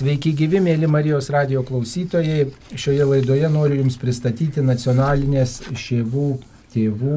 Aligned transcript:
Sveiki 0.00 0.30
gyvi, 0.32 0.62
mėly 0.64 0.88
Marijos 0.88 1.26
radio 1.28 1.60
klausytojai. 1.60 2.46
Šioje 2.72 3.04
laidoje 3.04 3.48
noriu 3.52 3.82
Jums 3.82 3.98
pristatyti 4.00 4.62
nacionalinės 4.64 5.58
šeimų 5.76 6.28
tėvų 6.72 7.16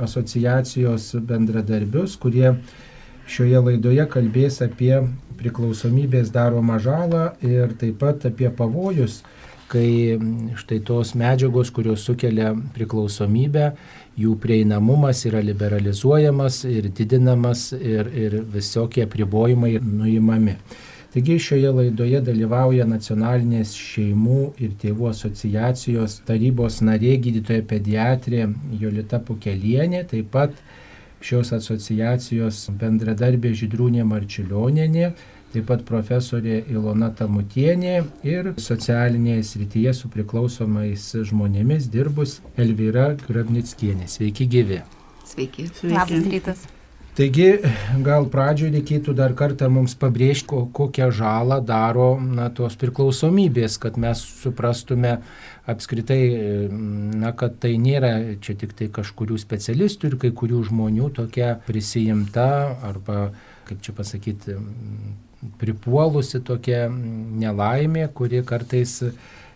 asociacijos 0.00 1.10
bendradarbius, 1.28 2.14
kurie 2.22 2.54
šioje 3.28 3.60
laidoje 3.66 4.06
kalbės 4.14 4.62
apie 4.64 4.94
priklausomybės 5.42 6.30
daromą 6.32 6.78
žalą 6.80 7.26
ir 7.44 7.74
taip 7.82 7.98
pat 8.00 8.24
apie 8.30 8.48
pavojus, 8.48 9.18
kai 9.68 10.16
štai 10.62 10.78
tos 10.88 11.12
medžiagos, 11.12 11.68
kurios 11.76 12.06
sukelia 12.08 12.54
priklausomybę, 12.78 13.74
jų 14.16 14.38
prieinamumas 14.40 15.20
yra 15.28 15.44
liberalizuojamas 15.44 16.62
ir 16.64 16.88
didinamas 16.96 17.74
ir, 17.76 18.08
ir 18.08 18.40
visokie 18.56 19.04
apribojimai 19.04 19.74
nuimami. 19.84 20.56
Taigi 21.12 21.34
šioje 21.44 21.70
laidoje 21.76 22.22
dalyvauja 22.24 22.86
nacionalinės 22.88 23.74
šeimų 23.76 24.38
ir 24.64 24.70
tėvų 24.80 25.10
asociacijos 25.10 26.14
tarybos 26.24 26.78
narė 26.80 27.18
gydytoja 27.26 27.66
pediatrė 27.68 28.46
Jolita 28.80 29.20
Pukelienė, 29.20 30.06
taip 30.08 30.32
pat 30.32 30.56
šios 31.20 31.52
asociacijos 31.58 32.64
bendradarbė 32.80 33.52
Žydrūnė 33.60 34.08
Marčiulionienė, 34.08 35.12
taip 35.52 35.68
pat 35.68 35.84
profesorė 35.84 36.62
Ilona 36.72 37.12
Tamutienė 37.18 37.96
ir 38.24 38.54
socialinėje 38.56 39.44
srityje 39.52 39.92
su 40.00 40.08
priklausomais 40.16 41.10
žmonėmis 41.28 41.92
dirbus 41.92 42.38
Elvira 42.56 43.10
Grabnickienė. 43.28 44.08
Sveiki 44.08 44.48
gyvi. 44.48 44.80
Sveiki. 45.28 45.68
Sveiki. 45.76 45.92
Labas 45.92 46.32
rytas. 46.32 46.70
Taigi, 47.12 47.58
gal 48.00 48.24
pradžioje 48.32 48.72
reikėtų 48.72 49.12
dar 49.12 49.34
kartą 49.36 49.66
mums 49.68 49.92
pabrėžti, 50.00 50.62
kokią 50.72 51.10
žalą 51.12 51.58
daro 51.68 52.14
na, 52.16 52.46
tos 52.48 52.78
priklausomybės, 52.80 53.76
kad 53.82 53.98
mes 54.00 54.22
suprastume 54.40 55.18
apskritai, 55.68 56.22
na, 56.72 57.34
kad 57.36 57.58
tai 57.60 57.74
nėra 57.76 58.14
čia 58.40 58.56
tik 58.62 58.72
tai 58.78 58.88
kažkurių 58.96 59.36
specialistų 59.42 60.08
ir 60.08 60.16
kai 60.24 60.32
kurių 60.40 60.62
žmonių 60.70 61.10
tokia 61.20 61.50
prisijimta 61.66 62.48
arba, 62.88 63.28
kaip 63.68 63.84
čia 63.84 63.92
pasakyti, 64.00 64.56
pripuolusi 65.60 66.40
tokia 66.40 66.86
nelaimė, 66.88 68.08
kuri 68.16 68.40
kartais 68.40 69.02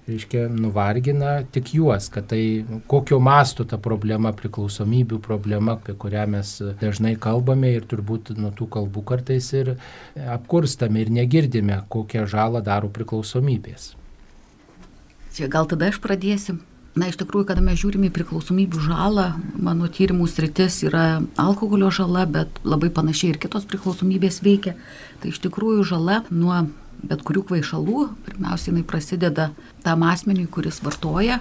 reiškia, 0.06 0.46
nuvargina 0.52 1.40
tik 1.52 1.72
juos, 1.74 2.08
kad 2.12 2.28
tai 2.30 2.64
kokio 2.90 3.18
masto 3.22 3.66
ta 3.68 3.78
problema, 3.82 4.32
priklausomybių 4.36 5.18
problema, 5.24 5.76
apie 5.76 5.96
kurią 5.98 6.26
mes 6.36 6.52
dažnai 6.80 7.16
kalbame 7.20 7.72
ir 7.74 7.88
turbūt 7.90 8.34
nuo 8.38 8.52
tų 8.54 8.68
kalbų 8.78 9.02
kartais 9.10 9.50
ir 9.56 9.74
apkurstame 10.36 11.02
ir 11.02 11.12
negirdime, 11.18 11.82
kokią 11.92 12.26
žalą 12.30 12.62
daro 12.64 12.92
priklausomybės. 12.92 13.94
Čia 15.36 15.50
gal 15.52 15.68
tada 15.68 15.90
aš 15.90 16.00
pradėsiu. 16.00 16.60
Na, 16.96 17.10
iš 17.10 17.18
tikrųjų, 17.20 17.44
kada 17.50 17.60
mes 17.60 17.76
žiūrime 17.76 18.08
į 18.08 18.14
priklausomybių 18.16 18.78
žalą, 18.86 19.26
mano 19.60 19.84
tyrimų 19.92 20.30
sritis 20.32 20.78
yra 20.86 21.18
alkoholio 21.36 21.90
žala, 21.92 22.22
bet 22.24 22.56
labai 22.64 22.88
panašiai 22.88 23.34
ir 23.34 23.40
kitos 23.42 23.66
priklausomybės 23.68 24.40
veikia. 24.40 24.72
Tai 25.20 25.28
iš 25.28 25.42
tikrųjų 25.44 25.84
žala 25.90 26.22
nuo 26.30 26.62
bet 27.02 27.22
kurių 27.26 27.44
kvaišalų, 27.50 28.06
pirmiausia, 28.26 28.70
jinai 28.72 28.86
prasideda 28.88 29.50
tam 29.84 30.04
asmeniui, 30.06 30.48
kuris 30.52 30.80
vartoja, 30.84 31.40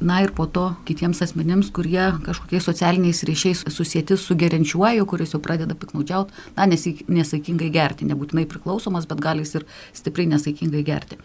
na 0.00 0.20
ir 0.24 0.32
po 0.32 0.46
to 0.46 0.70
kitiems 0.88 1.20
asmenims, 1.22 1.70
kurie 1.74 2.02
kažkokiais 2.24 2.64
socialiniais 2.64 3.22
ryšiais 3.28 3.64
susijęti 3.68 4.16
su 4.16 4.34
geriančiuoju, 4.36 5.06
kuris 5.06 5.34
jau 5.34 5.40
pradeda 5.44 5.76
piknaudžiauti, 5.76 6.32
na, 6.56 6.66
nesaikingai 6.66 7.70
gerti, 7.74 8.08
nebūtinai 8.08 8.46
priklausomas, 8.48 9.06
bet 9.10 9.20
gali 9.20 9.44
jis 9.44 9.60
ir 9.60 9.66
stipriai 9.96 10.30
nesaikingai 10.32 10.82
gerti. 10.86 11.20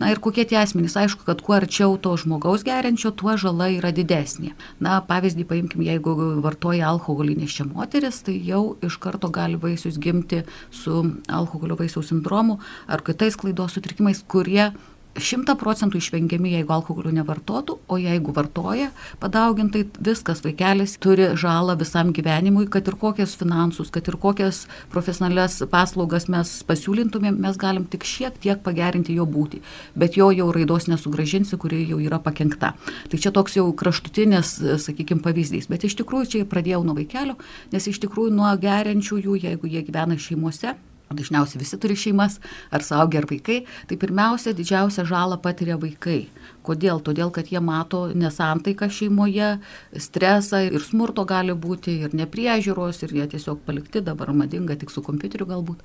Na 0.00 0.10
ir 0.10 0.18
kokie 0.24 0.46
tie 0.48 0.58
asmenys, 0.58 0.96
aišku, 0.98 1.26
kad 1.28 1.42
kuo 1.44 1.54
arčiau 1.58 1.98
to 2.00 2.14
žmogaus 2.18 2.64
geriančio, 2.66 3.12
tuo 3.14 3.36
žala 3.40 3.68
yra 3.76 3.92
didesnė. 3.94 4.54
Na, 4.82 4.98
pavyzdį 5.04 5.46
paimkim, 5.50 5.84
jeigu 5.86 6.16
vartoja 6.44 6.88
alkoholį 6.90 7.36
nešia 7.44 7.68
moteris, 7.68 8.22
tai 8.26 8.38
jau 8.42 8.74
iš 8.84 8.98
karto 9.02 9.30
gali 9.34 9.60
vaisius 9.60 10.00
gimti 10.00 10.42
su 10.72 11.04
alkoholio 11.28 11.78
vaisiaus 11.78 12.10
sindromu 12.10 12.58
ar 12.88 13.04
kitais 13.04 13.36
klaidos 13.38 13.76
sutrikimais, 13.76 14.24
kurie 14.26 14.72
šimta 15.20 15.54
procentų 15.58 15.98
išvengiami, 16.00 16.52
jeigu 16.56 16.72
alkoholio 16.74 17.12
nevartotų, 17.14 17.76
o 17.86 17.98
jeigu 18.00 18.34
vartoja 18.34 18.90
padaugintai, 19.22 19.84
viskas 20.04 20.42
vaikelis 20.44 20.96
turi 21.02 21.30
žalą 21.38 21.76
visam 21.80 22.12
gyvenimui, 22.14 22.66
kad 22.70 22.86
ir 22.90 22.96
kokias 23.00 23.36
finansus, 23.38 23.92
kad 23.94 24.08
ir 24.10 24.18
kokias 24.20 24.64
profesionalias 24.92 25.60
paslaugas 25.70 26.26
mes 26.32 26.54
pasiūlintumėm, 26.68 27.38
mes 27.44 27.58
galim 27.60 27.86
tik 27.90 28.06
šiek 28.08 28.38
tiek 28.42 28.62
pagerinti 28.64 29.16
jo 29.18 29.26
būti, 29.26 29.62
bet 29.98 30.18
jo 30.18 30.30
jau 30.34 30.48
raidos 30.54 30.88
nesugražinsi, 30.90 31.58
kuri 31.60 31.84
jau 31.88 32.00
yra 32.02 32.18
pakengta. 32.22 32.74
Tai 33.10 33.20
čia 33.20 33.34
toks 33.34 33.58
jau 33.58 33.68
kraštutinis, 33.76 34.56
sakykime, 34.86 35.22
pavyzdys, 35.24 35.70
bet 35.70 35.86
iš 35.86 35.98
tikrųjų 36.00 36.30
čia 36.32 36.48
pradėjau 36.48 36.82
nuo 36.86 36.96
vaikelio, 36.98 37.38
nes 37.72 37.90
iš 37.90 38.02
tikrųjų 38.02 38.34
nuo 38.34 38.50
geriančiųjų, 38.60 39.38
jeigu 39.46 39.70
jie 39.70 39.84
gyvena 39.86 40.18
šeimose, 40.20 40.74
dažniausiai 41.12 41.60
visi 41.60 41.78
turi 41.80 41.96
šeimas, 41.98 42.38
ar 42.72 42.84
saugia, 42.86 43.20
ar 43.22 43.28
vaikai, 43.28 43.64
tai 43.88 43.98
pirmiausia, 44.00 44.54
didžiausią 44.56 45.04
žalą 45.08 45.38
patiria 45.42 45.76
vaikai. 45.80 46.28
Kodėl? 46.64 47.02
Todėl, 47.04 47.28
kad 47.34 47.50
jie 47.52 47.60
mato 47.60 48.06
nesantaiką 48.16 48.88
šeimoje, 48.88 49.58
stresą 50.00 50.62
ir 50.70 50.84
smurto 50.84 51.26
gali 51.28 51.52
būti, 51.52 51.98
ir 52.06 52.16
nepriežiūros, 52.16 53.02
ir 53.04 53.12
jie 53.18 53.28
tiesiog 53.36 53.60
palikti, 53.66 54.00
dabar 54.04 54.32
madinga 54.32 54.78
tik 54.80 54.92
su 54.94 55.04
kompiuteriu 55.04 55.48
galbūt. 55.50 55.84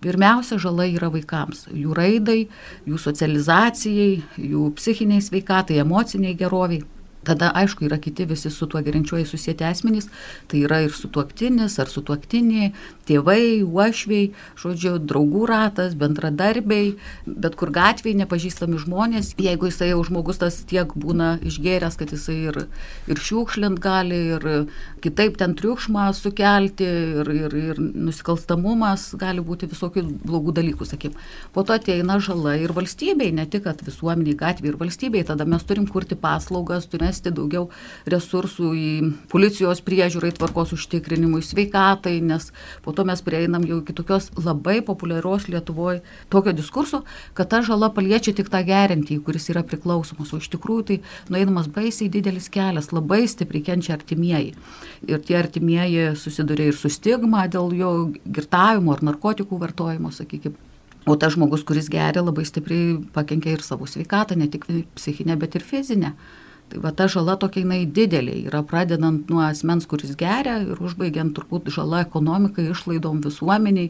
Pirmiausia, 0.00 0.56
žala 0.62 0.86
yra 0.88 1.10
vaikams, 1.12 1.66
jų 1.76 1.92
raidai, 1.96 2.46
jų 2.88 3.02
socializacijai, 3.02 4.22
jų 4.38 4.70
psichiniai 4.78 5.20
sveikatai, 5.24 5.82
emociniai 5.82 6.38
geroviai. 6.38 6.86
Tada, 7.20 7.50
aišku, 7.52 7.84
yra 7.84 7.98
kiti 8.00 8.24
visi 8.24 8.48
su 8.50 8.64
tuo 8.66 8.80
gerinčiuoju 8.80 9.26
susijęti 9.28 9.64
asmenys, 9.68 10.06
tai 10.48 10.62
yra 10.64 10.78
ir 10.86 10.94
sutuoktinis 10.96 11.74
ar 11.82 11.90
sutuoktiniai, 11.92 12.70
tėvai, 13.10 13.60
uošviai, 13.60 14.30
žodžiu, 14.60 14.94
draugų 15.04 15.42
ratas, 15.50 15.92
bendradarbiai, 16.00 16.94
bet 17.28 17.58
kur 17.60 17.72
gatvėje 17.76 18.22
nepažįstami 18.22 18.80
žmonės, 18.80 19.34
jeigu 19.36 19.68
jisai 19.68 19.90
jau 19.90 19.98
žmogus 20.08 20.40
tas 20.40 20.62
tiek 20.70 20.94
būna 20.96 21.34
išgėręs, 21.44 21.98
kad 22.00 22.14
jisai 22.16 22.38
ir, 22.54 22.62
ir 23.04 23.20
šiukšlint 23.20 23.82
gali, 23.84 24.22
ir 24.38 24.48
kitaip 25.04 25.36
ten 25.42 25.52
triukšmą 25.60 26.08
sukelti, 26.16 26.88
ir, 27.20 27.32
ir, 27.36 27.58
ir 27.74 27.82
nusikalstamumas 27.84 29.10
gali 29.20 29.44
būti 29.44 29.68
visokių 29.68 30.06
blogų 30.24 30.56
dalykų, 30.56 30.88
sakykim. 30.88 31.20
Po 31.52 31.66
to 31.68 31.76
ateina 31.76 32.16
žala 32.16 32.56
ir 32.56 32.72
valstybei, 32.72 33.28
ne 33.36 33.44
tik 33.44 33.68
visuomeniai, 33.84 34.40
gatvėje 34.40 34.72
ir 34.72 34.80
valstybei, 34.80 35.26
tada 35.28 35.44
mes 35.44 35.68
turim 35.68 35.84
kurti 35.90 36.16
paslaugas, 36.16 36.88
turime 36.88 37.09
mesti 37.10 37.32
daugiau 37.34 37.68
resursų 38.10 38.70
į 38.78 38.90
policijos 39.32 39.82
priežiūrai, 39.84 40.32
tvarkos 40.36 40.74
užtikrinimui, 40.76 41.42
sveikatai, 41.44 42.18
nes 42.24 42.50
po 42.84 42.94
to 42.94 43.04
mes 43.08 43.22
prieinam 43.26 43.66
jau 43.68 43.80
iki 43.82 43.96
tokios 43.96 44.30
labai 44.38 44.80
populiarios 44.86 45.48
Lietuvoje 45.50 46.00
tokio 46.30 46.54
diskurso, 46.56 47.02
kad 47.34 47.50
ta 47.50 47.62
žala 47.66 47.90
paliečia 47.94 48.34
tik 48.36 48.50
tą 48.52 48.62
gerintį, 48.66 49.20
kuris 49.26 49.50
yra 49.52 49.64
priklausomas, 49.66 50.32
o 50.32 50.40
iš 50.40 50.50
tikrųjų 50.54 50.86
tai 50.90 50.98
nueinamas 51.32 51.68
baisiai 51.72 52.10
didelis 52.12 52.50
kelias, 52.52 52.92
labai 52.94 53.24
stipriai 53.30 53.66
kenčia 53.72 53.96
artimieji. 53.98 54.54
Ir 55.10 55.22
tie 55.26 55.38
artimieji 55.40 56.10
susiduria 56.20 56.70
ir 56.70 56.78
su 56.78 56.90
stigma 56.92 57.46
dėl 57.50 57.74
jo 57.76 57.92
girtavimo 58.24 58.94
ar 58.94 59.06
narkotikų 59.10 59.60
vartojimo, 59.60 60.12
sakykime. 60.14 60.70
O 61.08 61.16
tas 61.16 61.32
žmogus, 61.32 61.64
kuris 61.64 61.88
geria, 61.88 62.20
labai 62.20 62.44
stipriai 62.44 62.98
pakenkia 63.14 63.54
ir 63.56 63.64
savo 63.64 63.88
sveikatą, 63.88 64.36
ne 64.36 64.50
tik 64.52 64.66
psichinę, 64.98 65.38
bet 65.40 65.56
ir 65.56 65.64
fizinę. 65.64 66.12
Tai 66.70 66.78
va 66.84 66.92
ta 66.94 67.08
žala 67.10 67.34
tokia 67.34 67.64
jinai 67.64 67.80
didelė 67.82 68.36
yra, 68.46 68.60
pradedant 68.62 69.26
nuo 69.32 69.40
asmens, 69.42 69.88
kuris 69.90 70.12
geria 70.18 70.60
ir 70.62 70.78
užbaigiant 70.78 71.32
turbūt 71.34 71.66
žala 71.74 72.04
ekonomikai, 72.04 72.68
išlaidom 72.70 73.18
visuomeniai, 73.24 73.88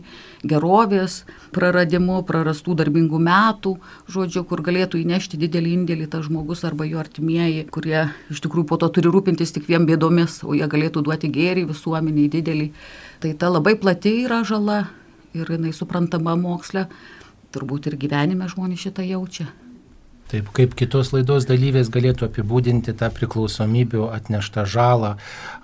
gerovės 0.48 1.18
praradimu, 1.52 2.22
prarastų 2.24 2.78
darbingų 2.80 3.20
metų, 3.26 3.74
žodžiu, 4.08 4.46
kur 4.48 4.64
galėtų 4.64 5.02
įnešti 5.02 5.42
didelį 5.44 5.76
indėlį 5.76 6.08
tas 6.14 6.24
žmogus 6.30 6.64
arba 6.64 6.88
jo 6.88 7.02
artimieji, 7.04 7.68
kurie 7.68 8.06
iš 8.32 8.40
tikrųjų 8.46 8.70
po 8.72 8.80
to 8.80 8.88
turi 8.96 9.12
rūpintis 9.12 9.52
tik 9.52 9.68
vien 9.68 9.84
bėdomis, 9.84 10.40
o 10.48 10.56
jie 10.56 10.64
galėtų 10.64 11.04
duoti 11.04 11.28
gėrį 11.36 11.68
visuomeniai 11.74 12.32
didelį. 12.32 12.70
Tai 13.20 13.36
ta 13.36 13.52
labai 13.52 13.76
plati 13.76 14.22
yra 14.24 14.40
žala 14.40 14.86
ir 15.36 15.52
jinai 15.52 15.76
suprantama 15.76 16.32
moksle, 16.32 16.88
turbūt 17.52 17.92
ir 17.92 18.00
gyvenime 18.00 18.48
žmonės 18.48 18.88
šitą 18.88 19.04
jaučia. 19.04 19.52
Taip 20.30 20.52
kaip 20.54 20.76
kitos 20.78 21.08
laidos 21.10 21.46
dalyvės 21.48 21.88
galėtų 21.90 22.28
apibūdinti 22.28 22.94
tą 22.94 23.08
priklausomybių 23.16 24.04
atneštą 24.14 24.62
žalą, 24.70 25.16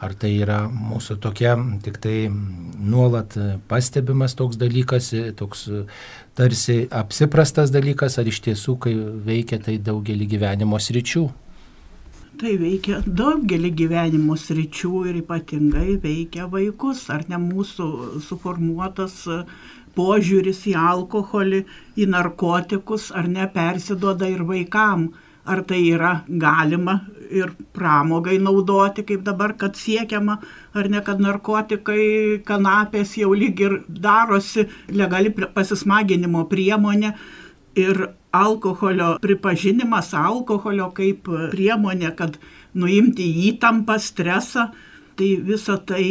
ar 0.03 0.15
tai 0.19 0.33
yra 0.41 0.65
mūsų 0.67 1.21
tokia 1.23 1.55
tik 1.85 2.01
tai 2.03 2.17
nuolat 2.27 3.37
pastebimas 3.71 4.35
toks 4.35 4.59
dalykas, 4.59 5.13
toks 5.39 5.69
tarsi 6.35 6.81
apsiprastas 6.91 7.71
dalykas, 7.71 8.19
ar 8.19 8.27
iš 8.27 8.43
tiesų, 8.49 8.77
kai 8.83 8.97
veikia 9.31 9.61
tai 9.63 9.79
daugelį 9.79 10.27
gyvenimo 10.35 10.83
sričių. 10.83 11.29
Tai 12.37 12.53
veikia 12.61 12.99
daugelį 13.07 13.71
gyvenimo 13.73 14.35
sričių 14.37 15.07
ir 15.09 15.23
ypatingai 15.23 15.95
veikia 16.03 16.51
vaikus, 16.53 17.07
ar 17.15 17.23
ne 17.31 17.39
mūsų 17.41 17.87
suformuotas 18.27 19.23
požiūris 19.97 20.65
į 20.71 20.75
alkoholį, 20.81 21.63
į 21.97 22.09
narkotikus, 22.13 23.11
ar 23.17 23.29
ne 23.29 23.49
persiduoda 23.53 24.29
ir 24.31 24.45
vaikam. 24.49 25.11
Ar 25.47 25.61
tai 25.63 25.79
yra 25.95 26.25
galima 26.27 26.97
ir 27.31 27.53
pramogai 27.75 28.41
naudoti, 28.43 29.05
kaip 29.07 29.23
dabar, 29.23 29.55
kad 29.59 29.77
siekiama, 29.79 30.41
ar 30.75 30.89
ne, 30.91 31.03
kad 31.07 31.23
narkotikai, 31.23 32.43
kanapės 32.47 33.15
jau 33.21 33.31
lyg 33.31 33.63
ir 33.63 33.77
darosi 33.87 34.67
legali 34.91 35.31
pasismaginimo 35.31 36.49
priemonė 36.51 37.13
ir 37.79 38.09
alkoholio 38.35 39.17
pripažinimas 39.23 40.13
alkoholio 40.19 40.91
kaip 40.97 41.31
priemonė, 41.55 42.13
kad 42.19 42.39
nuimti 42.75 43.27
įtampą, 43.51 44.01
stresą, 44.03 44.71
tai 45.17 45.37
visa 45.47 45.79
tai 45.79 46.05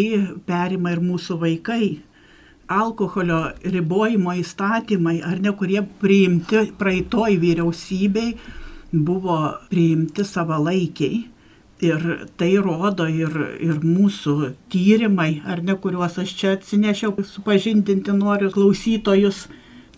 perima 0.47 0.95
ir 0.95 1.03
mūsų 1.03 1.39
vaikai. 1.41 1.97
Alkoholio 2.67 3.51
ribojimo 3.63 4.33
įstatymai, 4.41 5.19
ar 5.25 5.41
ne, 5.41 5.51
kurie 5.57 5.83
priimti 6.01 6.65
praeitoj 6.79 7.37
vyriausybei, 7.41 8.33
buvo 8.91 9.37
priimti 9.69 10.25
savalaikiai. 10.25 11.23
Ir 11.85 12.03
tai 12.39 12.53
rodo 12.63 13.03
ir, 13.11 13.33
ir 13.59 13.81
mūsų 13.83 14.53
tyrimai, 14.71 15.41
ar 15.43 15.59
ne, 15.61 15.75
kuriuos 15.75 16.15
aš 16.23 16.31
čia 16.39 16.53
atsinešiau, 16.55 17.11
supažindinti 17.27 18.15
noriu 18.15 18.47
klausytojus 18.53 19.45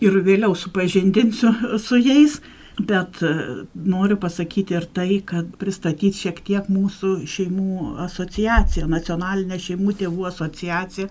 ir 0.01 0.17
vėliau 0.25 0.55
supažindinsiu 0.57 1.53
su 1.79 2.01
jais. 2.01 2.39
Bet 2.77 3.23
e, 3.25 3.29
noriu 3.73 4.19
pasakyti 4.21 4.75
ir 4.77 4.85
tai, 4.93 5.21
kad 5.25 5.49
pristatyti 5.57 6.13
šiek 6.13 6.43
tiek 6.45 6.67
mūsų 6.69 7.13
šeimų 7.25 7.95
asociaciją, 8.03 8.85
nacionalinę 8.91 9.57
šeimų 9.61 9.95
tėvų 10.01 10.27
asociaciją, 10.29 11.07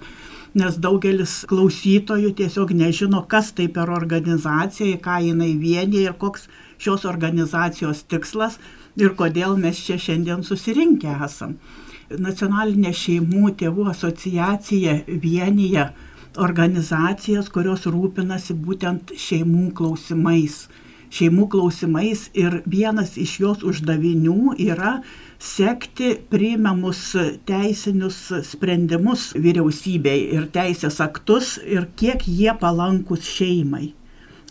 nes 0.57 0.79
daugelis 0.81 1.43
klausytojų 1.51 2.33
tiesiog 2.39 2.73
nežino, 2.77 3.23
kas 3.29 3.53
tai 3.57 3.69
per 3.73 3.93
organizacija, 3.93 4.97
ką 5.05 5.19
jinai 5.29 5.53
vienyje 5.61 6.09
ir 6.09 6.17
koks 6.21 6.49
šios 6.81 7.05
organizacijos 7.09 8.05
tikslas 8.09 8.57
ir 8.97 9.13
kodėl 9.19 9.59
mes 9.61 9.81
čia 9.85 9.99
šiandien 10.01 10.45
susirinkę 10.47 11.13
esam. 11.27 11.57
Nacionalinė 12.09 12.93
šeimų 12.95 13.53
tėvų 13.61 13.89
asociacija 13.91 15.01
vienyje 15.09 15.89
organizacijas, 16.41 17.49
kurios 17.53 17.87
rūpinasi 17.91 18.57
būtent 18.57 19.13
šeimų 19.19 19.71
klausimais. 19.77 20.67
Šeimų 21.17 21.49
klausimais 21.53 22.27
ir 22.35 22.61
vienas 22.67 23.17
iš 23.21 23.39
jos 23.43 23.65
uždavinių 23.67 24.57
yra 24.63 25.01
sekti 25.47 26.15
priimamus 26.31 27.01
teisinius 27.49 28.19
sprendimus 28.49 29.31
vyriausybei 29.39 30.27
ir 30.37 30.49
teisės 30.55 30.99
aktus 31.05 31.57
ir 31.63 31.89
kiek 31.99 32.27
jie 32.27 32.53
palankus 32.61 33.27
šeimai. 33.37 33.93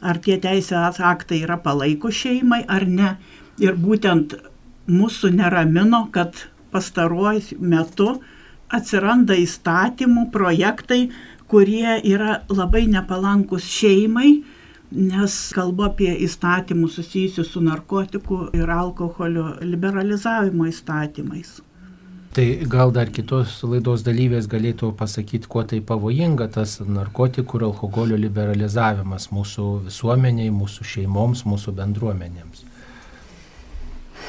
Ar 0.01 0.19
tie 0.23 0.37
teisės 0.41 0.99
aktai 0.99 1.41
yra 1.43 1.57
palaiko 1.61 2.11
šeimai 2.11 2.63
ar 2.67 2.87
ne. 2.87 3.15
Ir 3.59 3.77
būtent 3.79 4.35
mūsų 4.91 5.31
neramino, 5.35 6.05
kad 6.11 6.35
pastaruoju 6.73 7.59
metu 7.59 8.09
atsiranda 8.73 9.37
įstatymų 9.39 10.29
projektai, 10.33 11.07
kurie 11.47 11.99
yra 12.03 12.41
labai 12.49 12.85
nepalankus 12.91 13.67
šeimai, 13.69 14.41
nes 14.95 15.37
kalbu 15.55 15.89
apie 15.89 16.09
įstatymus 16.25 16.97
susijusius 16.99 17.51
su 17.53 17.61
narkotikų 17.63 18.41
ir 18.57 18.71
alkoholio 18.71 19.47
liberalizavimo 19.61 20.67
įstatymais. 20.71 21.57
Tai 22.35 22.45
gal 22.67 22.91
dar 22.91 23.11
kitos 23.15 23.61
laidos 23.63 24.03
dalyvės 24.03 24.49
galėtų 24.51 24.91
pasakyti, 24.99 25.47
kuo 25.47 25.63
tai 25.63 25.79
pavojinga 25.79 26.49
tas 26.51 26.81
narkotikų 26.83 27.61
ir 27.61 27.67
alkoholio 27.69 28.19
liberalizavimas 28.19 29.29
mūsų 29.31 29.67
visuomeniai, 29.85 30.51
mūsų 30.51 30.87
šeimoms, 30.95 31.45
mūsų 31.47 31.75
bendruomenėms 31.79 32.65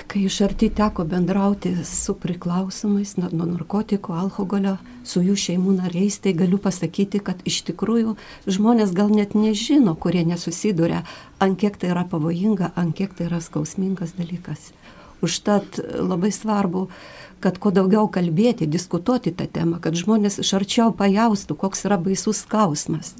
kai 0.06 0.24
iš 0.24 0.40
arti 0.40 0.68
teko 0.70 1.04
bendrauti 1.04 1.72
su 1.84 2.14
priklausomais 2.14 3.16
nuo 3.18 3.46
narkotikų, 3.46 4.14
alkoholio, 4.14 4.76
su 5.04 5.22
jų 5.24 5.34
šeimų 5.42 5.76
nariais, 5.80 6.18
tai 6.22 6.32
galiu 6.38 6.58
pasakyti, 6.62 7.20
kad 7.24 7.42
iš 7.48 7.62
tikrųjų 7.70 8.16
žmonės 8.46 8.94
gal 8.96 9.10
net 9.10 9.34
nežino, 9.34 9.96
kurie 9.98 10.24
nesusiduria, 10.26 11.02
ant 11.42 11.58
kiek 11.60 11.78
tai 11.80 11.90
yra 11.94 12.06
pavojinga, 12.08 12.72
ant 12.76 12.96
kiek 12.96 13.14
tai 13.18 13.28
yra 13.30 13.42
skausmingas 13.42 14.14
dalykas. 14.18 14.70
Užtat 15.24 15.80
labai 15.96 16.30
svarbu, 16.34 16.86
kad 17.40 17.58
kuo 17.58 17.72
daugiau 17.74 18.08
kalbėti, 18.12 18.68
diskutuoti 18.70 19.32
tą 19.34 19.48
temą, 19.52 19.80
kad 19.82 19.96
žmonės 19.98 20.40
iš 20.42 20.54
arčiau 20.60 20.94
pajaustų, 20.96 21.56
koks 21.58 21.86
yra 21.88 21.98
baisus 22.00 22.44
skausmas, 22.46 23.14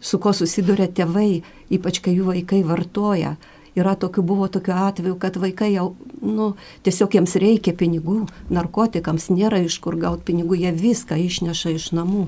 su 0.00 0.18
ko 0.18 0.34
susiduria 0.36 0.88
tėvai, 0.90 1.42
ypač 1.72 2.02
kai 2.04 2.16
jų 2.18 2.32
vaikai 2.32 2.62
vartoja 2.66 3.36
Yra 3.78 3.94
tokių, 3.96 4.22
buvo 4.28 4.48
tokių 4.52 4.72
atvejų, 4.76 5.14
kad 5.20 5.38
vaikai 5.40 5.70
jau, 5.72 5.92
nu, 6.20 6.50
tiesiog 6.84 7.14
jiems 7.16 7.36
reikia 7.40 7.72
pinigų, 7.72 8.26
narkotikams 8.52 9.30
nėra 9.32 9.62
iš 9.64 9.78
kur 9.84 9.96
gauti 10.00 10.28
pinigų, 10.28 10.58
jie 10.60 10.74
viską 10.76 11.16
išneša 11.16 11.72
iš 11.78 11.86
namų. 11.96 12.26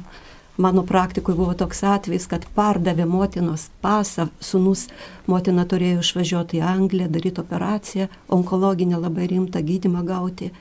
Mano 0.56 0.84
praktikoje 0.86 1.36
buvo 1.36 1.52
toks 1.58 1.82
atvejis, 1.90 2.28
kad 2.30 2.46
pardavė 2.56 3.04
motinos 3.10 3.66
pasą, 3.82 4.28
sunus, 4.38 4.86
motina 5.26 5.66
turėjo 5.68 6.00
išvažiuoti 6.06 6.62
į 6.62 6.64
Angliją, 6.70 7.10
daryti 7.10 7.42
operaciją, 7.42 8.08
onkologinę 8.38 9.02
labai 9.02 9.28
rimtą 9.34 9.60
gydimą 9.66 10.06
gauti, 10.06 10.52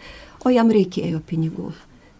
o 0.43 0.51
jam 0.51 0.73
reikėjo 0.73 1.21
pinigų 1.29 1.71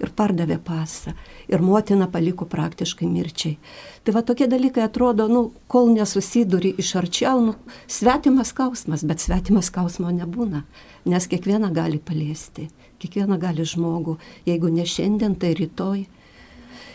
ir 0.02 0.12
pardavė 0.16 0.58
pasą. 0.64 1.14
Ir 1.52 1.62
motina 1.64 2.08
paliko 2.12 2.48
praktiškai 2.50 3.08
mirčiai. 3.10 3.58
Tai 4.04 4.16
va 4.16 4.24
tokie 4.26 4.48
dalykai 4.52 4.86
atrodo, 4.86 5.28
nu, 5.32 5.44
kol 5.68 5.92
nesusiduri 5.94 6.74
iš 6.82 6.96
arčiau, 7.00 7.44
nu, 7.44 7.56
svetimas 7.88 8.54
skausmas, 8.54 9.06
bet 9.08 9.24
svetimas 9.24 9.70
skausmo 9.72 10.12
nebūna, 10.12 10.64
nes 11.10 11.30
kiekvieną 11.30 11.72
gali 11.76 12.02
paliesti, 12.04 12.70
kiekvieną 13.04 13.40
gali 13.40 13.68
žmogų, 13.68 14.18
jeigu 14.50 14.74
ne 14.74 14.88
šiandien, 14.88 15.38
tai 15.40 15.54
rytoj. 15.60 16.06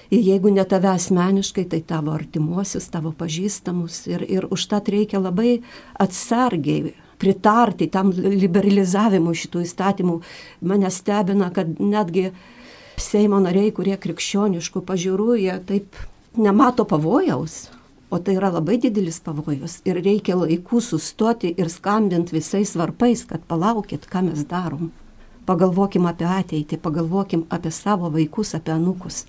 Ir 0.08 0.22
jeigu 0.24 0.48
ne 0.48 0.64
tave 0.64 0.88
asmeniškai, 0.88 1.66
tai 1.68 1.82
tavo 1.84 2.14
artimuosius, 2.16 2.86
tavo 2.88 3.12
pažįstamus. 3.12 4.06
Ir, 4.08 4.24
ir 4.24 4.46
užtat 4.48 4.88
reikia 4.88 5.20
labai 5.20 5.58
atsargiai 6.00 6.94
pritarti 7.20 7.90
tam 7.92 8.12
liberalizavimui 8.14 9.36
šitų 9.36 9.64
įstatymų. 9.66 10.14
Mane 10.70 10.90
stebina, 10.94 11.50
kad 11.54 11.74
netgi 11.76 12.30
Seimo 12.98 13.38
nariai, 13.38 13.70
kurie 13.70 13.94
krikščioniškų 13.94 14.80
pažiūrų, 14.82 15.34
jie 15.38 15.54
taip 15.68 15.98
nemato 16.34 16.82
pavojaus. 16.88 17.68
O 18.10 18.18
tai 18.18 18.34
yra 18.38 18.48
labai 18.50 18.78
didelis 18.80 19.20
pavojus 19.20 19.78
ir 19.86 20.00
reikia 20.02 20.34
laikų 20.40 20.80
sustoti 20.82 21.52
ir 21.60 21.68
skambinti 21.70 22.34
visais 22.34 22.72
varpais, 22.80 23.22
kad 23.28 23.44
palaukit, 23.46 24.08
ką 24.08 24.24
mes 24.30 24.46
darom. 24.48 24.90
Pagalvokim 25.46 26.08
apie 26.10 26.26
ateitį, 26.26 26.80
pagalvokim 26.82 27.44
apie 27.54 27.70
savo 27.70 28.10
vaikus, 28.10 28.54
apie 28.58 28.72
anukus. 28.74 29.26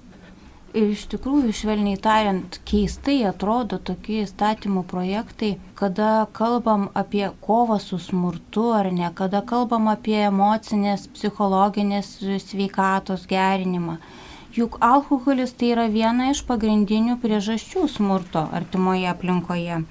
Ir 0.78 0.92
iš 0.94 1.08
tikrųjų, 1.10 1.50
švelniai 1.56 1.98
tariant, 1.98 2.60
keistai 2.70 3.24
atrodo 3.26 3.80
tokie 3.82 4.20
įstatymų 4.22 4.84
projektai, 4.92 5.56
kada 5.80 6.28
kalbam 6.38 6.90
apie 6.94 7.24
kovą 7.42 7.80
su 7.82 7.98
smurtu 7.98 8.68
ar 8.78 8.92
ne, 8.94 9.10
kada 9.18 9.42
kalbam 9.42 9.90
apie 9.90 10.20
emocinės, 10.28 11.08
psichologinės 11.16 12.20
sveikatos 12.46 13.26
gerinimą. 13.32 13.98
Juk 14.54 14.78
alkoholis 14.86 15.56
tai 15.58 15.74
yra 15.74 15.88
viena 15.90 16.30
iš 16.36 16.44
pagrindinių 16.46 17.18
priežasčių 17.24 17.88
smurto 17.90 18.46
artimoje 18.54 19.10
aplinkoje. 19.10 19.82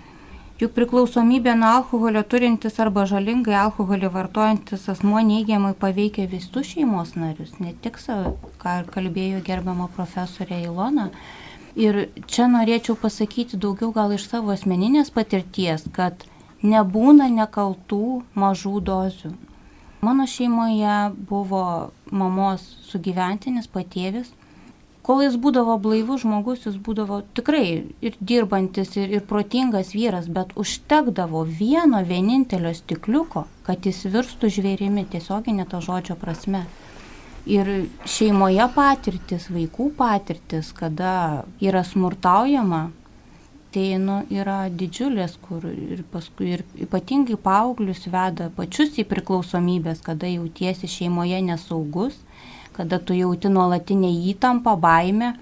Juk 0.59 0.73
priklausomybė 0.75 1.53
nuo 1.55 1.69
alkoholio 1.71 2.25
turintis 2.27 2.81
arba 2.83 3.05
žalingai 3.07 3.55
alkoholį 3.55 4.09
vartojantis 4.11 4.89
asmuo 4.91 5.21
neigiamai 5.23 5.71
paveikia 5.79 6.25
visus 6.33 6.73
šeimos 6.73 7.13
narius, 7.15 7.53
ne 7.63 7.77
tik 7.85 8.01
savo, 8.03 8.33
ką 8.59 8.73
ir 8.81 8.89
kalbėjo 8.91 9.43
gerbama 9.47 9.87
profesorė 9.95 10.59
Ilona. 10.65 11.13
Ir 11.79 12.09
čia 12.27 12.49
norėčiau 12.51 12.99
pasakyti 12.99 13.61
daugiau 13.63 13.93
gal 13.95 14.17
iš 14.17 14.25
savo 14.33 14.51
asmeninės 14.51 15.15
patirties, 15.15 15.87
kad 15.95 16.27
nebūna 16.67 17.31
nekaltų 17.37 18.25
mažų 18.35 18.81
dozių. 18.91 19.31
Mano 20.03 20.27
šeimoje 20.27 20.99
buvo 21.31 21.63
mamos 22.11 22.67
sugyventinis 22.91 23.71
patėvis, 23.71 24.35
kol 25.09 25.23
jis 25.25 25.39
būdavo 25.41 25.79
blaivus 25.81 26.21
žmogus, 26.21 26.67
jis 26.67 26.75
būdavo 26.85 27.23
tikrai 27.37 27.65
ir 28.05 28.17
dirbantis, 28.21 28.93
ir, 29.01 29.09
ir 29.17 29.23
protingas 29.31 29.95
vyras, 29.97 30.29
bet 30.29 30.53
užtekdavo 30.61 31.47
vieno 31.49 32.03
vienintelio 32.05 32.75
stikliuko, 32.77 33.47
kad 33.65 33.89
jis 33.89 34.03
virstų 34.13 34.53
žvėrimi 34.59 35.07
tiesioginė 35.09 35.65
to 35.71 35.81
žodžio 35.85 36.19
prasme. 36.21 36.67
Ir 37.49 37.89
šeimoje 38.05 38.67
patirtis, 38.75 39.49
vaikų 39.49 39.89
patirtis, 39.97 40.75
kada 40.77 41.47
yra 41.65 41.81
smurtaujama, 41.89 42.91
tai 43.73 43.87
nu, 44.03 44.19
yra 44.29 44.67
didžiulės, 44.69 45.39
kur 45.41 45.65
ir 45.73 46.05
paskui 46.13 46.53
ir 46.59 46.67
ypatingai 46.85 47.41
paauglius 47.41 48.05
veda 48.13 48.51
pačius 48.53 49.01
į 49.01 49.09
priklausomybės, 49.09 50.05
kada 50.05 50.29
jautiesi 50.29 50.91
šeimoje 50.99 51.41
nesaugus, 51.49 52.21
kada 52.79 53.01
tu 53.03 53.17
jauti 53.19 53.51
nuolatinę 53.53 54.11
įtampą, 54.33 54.77
baimę. 54.81 55.35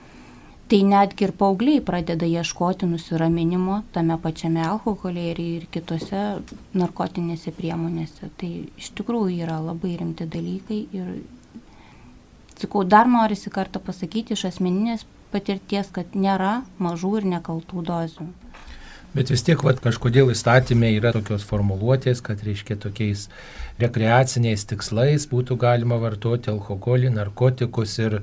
Tai 0.66 0.80
netgi 0.82 1.28
ir 1.28 1.30
paaugliai 1.38 1.78
pradeda 1.88 2.26
ieškoti 2.26 2.88
nusiraminimo 2.90 3.84
tame 3.94 4.16
pačiame 4.18 4.64
alkoholėje 4.66 5.34
ir, 5.34 5.40
ir 5.60 5.66
kitose 5.70 6.22
narkotinėse 6.74 7.52
priemonėse. 7.54 8.32
Tai 8.40 8.50
iš 8.74 8.88
tikrųjų 8.98 9.44
yra 9.44 9.60
labai 9.62 9.92
rimti 10.00 10.26
dalykai 10.26 10.80
ir, 10.98 11.12
sakau, 12.58 12.82
dar 12.82 13.06
norisi 13.06 13.52
kartą 13.54 13.78
pasakyti 13.78 14.34
iš 14.34 14.48
asmeninės 14.50 15.06
patirties, 15.30 15.92
kad 15.94 16.18
nėra 16.18 16.64
mažų 16.82 17.12
ir 17.20 17.30
nekaltų 17.36 17.86
dozių. 17.86 18.26
Bet 19.16 19.30
vis 19.32 19.40
tiek, 19.40 19.62
vat, 19.64 19.78
kažkodėl 19.80 20.28
įstatymė 20.34 20.90
yra 20.98 21.10
tokios 21.14 21.44
formuluotės, 21.48 22.20
kad 22.24 22.42
reiškia 22.44 22.74
tokiais 22.82 23.22
rekreaciniais 23.80 24.66
tikslais 24.68 25.24
būtų 25.30 25.56
galima 25.62 25.96
vartoti 26.02 26.50
alkoholį, 26.52 27.14
narkotikus 27.14 27.94
ir, 28.02 28.18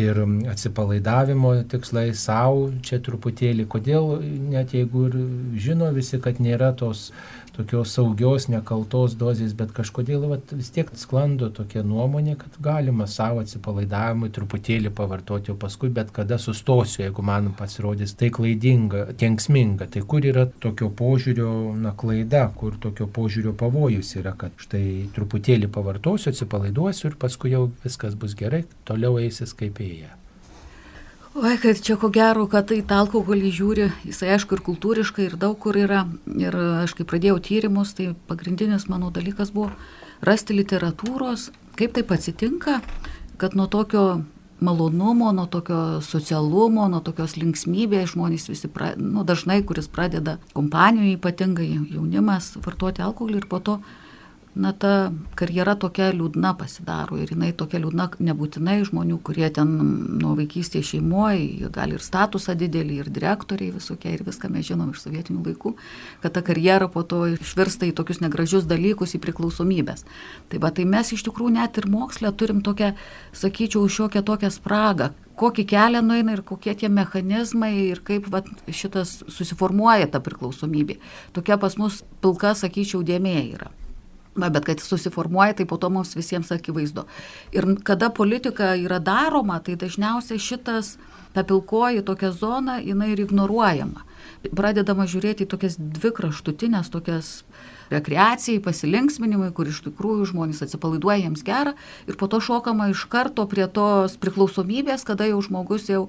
ir 0.00 0.22
atsipalaidavimo 0.48 1.52
tikslai 1.68 2.06
savo 2.16 2.70
čia 2.80 3.02
truputėlį. 3.04 3.68
Kodėl, 3.74 4.08
net 4.54 4.72
jeigu 4.72 5.04
ir 5.10 5.18
žino 5.66 5.92
visi, 5.92 6.16
kad 6.24 6.40
nėra 6.40 6.72
tos 6.80 7.10
tokios 7.56 7.92
saugios, 7.96 8.46
nekaltos 8.52 9.16
dozės, 9.20 9.52
bet 9.56 9.72
kažkodėl 9.76 10.24
vat, 10.30 10.52
vis 10.56 10.70
tiek 10.74 10.88
sklando 10.98 11.50
tokia 11.54 11.82
nuomonė, 11.86 12.36
kad 12.40 12.56
galima 12.64 13.06
savo 13.10 13.42
atsipalaidavimui 13.44 14.30
truputėlį 14.32 14.92
pavartoti, 14.96 15.52
o 15.52 15.58
paskui 15.60 15.92
bet 15.92 16.12
kada 16.16 16.38
sustosiu, 16.40 17.02
jeigu 17.04 17.24
man 17.26 17.52
pasirodys 17.58 18.16
tai 18.18 18.32
klaidinga, 18.34 19.04
kenksminga. 19.20 19.90
Tai 19.92 20.04
kur 20.08 20.24
yra 20.32 20.46
tokio 20.64 20.88
požiūrio 21.02 21.50
na, 21.82 21.92
klaida, 21.98 22.46
kur 22.56 22.78
tokio 22.80 23.08
požiūrio 23.12 23.56
pavojus 23.58 24.14
yra, 24.20 24.36
kad 24.38 24.56
štai 24.62 25.10
truputėlį 25.16 25.68
pavartosiu, 25.72 26.32
atsipalaiduosiu 26.32 27.10
ir 27.12 27.20
paskui 27.20 27.52
jau 27.54 27.68
viskas 27.84 28.16
bus 28.16 28.36
gerai, 28.38 28.64
toliau 28.88 29.20
eisis 29.20 29.56
kaip 29.58 29.80
ėja. 29.82 30.21
Oi, 31.32 31.56
kad 31.56 31.78
čia 31.80 31.94
ko 31.96 32.10
gero, 32.12 32.42
kad 32.44 32.66
tai 32.68 32.82
tą 32.84 32.98
alkoholį 33.06 33.50
žiūri, 33.56 33.84
jisai 34.04 34.34
aišku 34.34 34.58
ir 34.58 34.60
kultūriškai, 34.66 35.30
ir 35.30 35.36
daug 35.40 35.54
kur 35.56 35.78
yra. 35.80 36.02
Ir 36.36 36.52
aš 36.82 36.92
kai 36.98 37.06
pradėjau 37.08 37.38
tyrimus, 37.46 37.94
tai 37.96 38.10
pagrindinis 38.28 38.84
mano 38.92 39.08
dalykas 39.08 39.48
buvo 39.54 39.70
rasti 40.28 40.52
literatūros, 40.58 41.46
kaip 41.80 41.94
taip 41.96 42.12
atsitinka, 42.12 42.82
kad 43.40 43.56
nuo 43.56 43.64
tokio 43.64 44.04
malonumo, 44.60 45.32
nuo 45.32 45.48
tokio 45.48 46.02
socialumo, 46.04 46.84
nuo 46.92 47.00
tokios 47.00 47.38
linksmybės 47.40 48.12
žmonės 48.12 48.50
visi, 48.52 48.68
pra, 48.68 48.92
nu, 49.00 49.24
dažnai, 49.24 49.62
kuris 49.64 49.88
pradeda 49.88 50.36
kompanijoje, 50.52 51.16
ypatingai 51.16 51.70
jaunimas, 51.94 52.58
vartoti 52.60 53.00
alkoholį 53.08 53.40
ir 53.40 53.48
po 53.48 53.64
to 53.64 53.80
na 54.54 54.72
ta 54.76 55.12
karjera 55.38 55.72
tokia 55.80 56.10
liūdna 56.12 56.52
pasidaro 56.60 57.16
ir 57.16 57.30
jinai 57.32 57.52
tokia 57.56 57.80
liūdna 57.80 58.08
nebūtinai 58.20 58.82
žmonių, 58.84 59.16
kurie 59.24 59.48
ten 59.54 59.72
nuo 60.20 60.34
vaikystės 60.36 60.90
šeimoje, 60.92 61.70
gali 61.72 61.96
ir 61.96 62.04
statusą 62.04 62.54
didelį, 62.60 62.98
ir 63.00 63.10
direktoriai 63.14 63.72
visokie, 63.72 64.12
ir 64.12 64.24
viską 64.26 64.50
mes 64.52 64.68
žinom 64.68 64.92
iš 64.92 65.06
sovietinių 65.06 65.40
laikų, 65.46 65.74
kad 66.20 66.36
ta 66.36 66.44
karjera 66.44 66.90
po 66.92 67.00
to 67.02 67.24
išvirsta 67.32 67.88
į 67.88 67.96
tokius 67.96 68.20
negražius 68.20 68.68
dalykus, 68.68 69.16
į 69.16 69.22
priklausomybės. 69.24 70.04
Tai 70.52 70.62
va, 70.62 70.72
tai 70.74 70.84
mes 70.84 71.14
iš 71.16 71.24
tikrųjų 71.30 71.56
net 71.56 71.80
ir 71.80 71.88
mokslę 71.88 72.34
turim 72.36 72.60
tokią, 72.60 72.92
sakyčiau, 73.32 73.88
šiokią 73.88 74.20
tokią 74.28 74.52
spragą, 74.52 75.14
kokį 75.40 75.64
kelią 75.72 76.02
nueina 76.04 76.36
ir 76.36 76.44
kokie 76.44 76.76
tie 76.76 76.92
mechanizmai 76.92 77.72
ir 77.88 78.04
kaip 78.04 78.28
vat, 78.28 78.52
šitas 78.68 79.22
susiformuoja 79.32 80.12
ta 80.12 80.20
priklausomybė. 80.20 81.00
Tokia 81.32 81.56
pas 81.56 81.80
mus 81.80 82.02
pilka, 82.20 82.52
sakyčiau, 82.58 83.00
dėmė 83.00 83.38
yra. 83.54 83.72
Na, 84.32 84.48
bet 84.48 84.64
kad 84.64 84.80
susiformuoja, 84.80 85.52
tai 85.58 85.66
po 85.68 85.76
to 85.76 85.90
mums 85.92 86.14
visiems 86.16 86.48
akivaizdu. 86.54 87.04
Ir 87.52 87.66
kada 87.84 88.08
politika 88.08 88.72
yra 88.80 88.96
daroma, 88.96 89.58
tai 89.60 89.76
dažniausiai 89.76 90.40
šitas, 90.40 90.94
ta 91.32 91.44
pilkoji 91.44 92.04
tokia 92.04 92.30
zona, 92.32 92.78
jinai 92.80 93.12
ir 93.12 93.20
ignoruojama. 93.26 94.06
Pradedama 94.56 95.04
žiūrėti 95.08 95.44
į 95.44 95.50
tokias 95.52 95.76
dvi 95.76 96.12
kraštutinės, 96.16 96.88
tokias 96.92 97.42
rekreacijai, 97.92 98.60
pasilinksminimui, 98.64 99.50
kur 99.56 99.68
iš 99.68 99.82
tikrųjų 99.86 100.30
žmonės 100.32 100.62
atsipalaiduoja 100.64 101.26
jiems 101.26 101.44
gerą 101.46 101.74
ir 102.08 102.16
po 102.20 102.28
to 102.32 102.40
šokama 102.40 102.88
iš 102.92 103.04
karto 103.12 103.44
prie 103.50 103.66
tos 103.68 104.16
priklausomybės, 104.22 105.04
kada 105.08 105.28
jau 105.28 105.42
žmogus 105.44 105.90
jau 105.90 106.06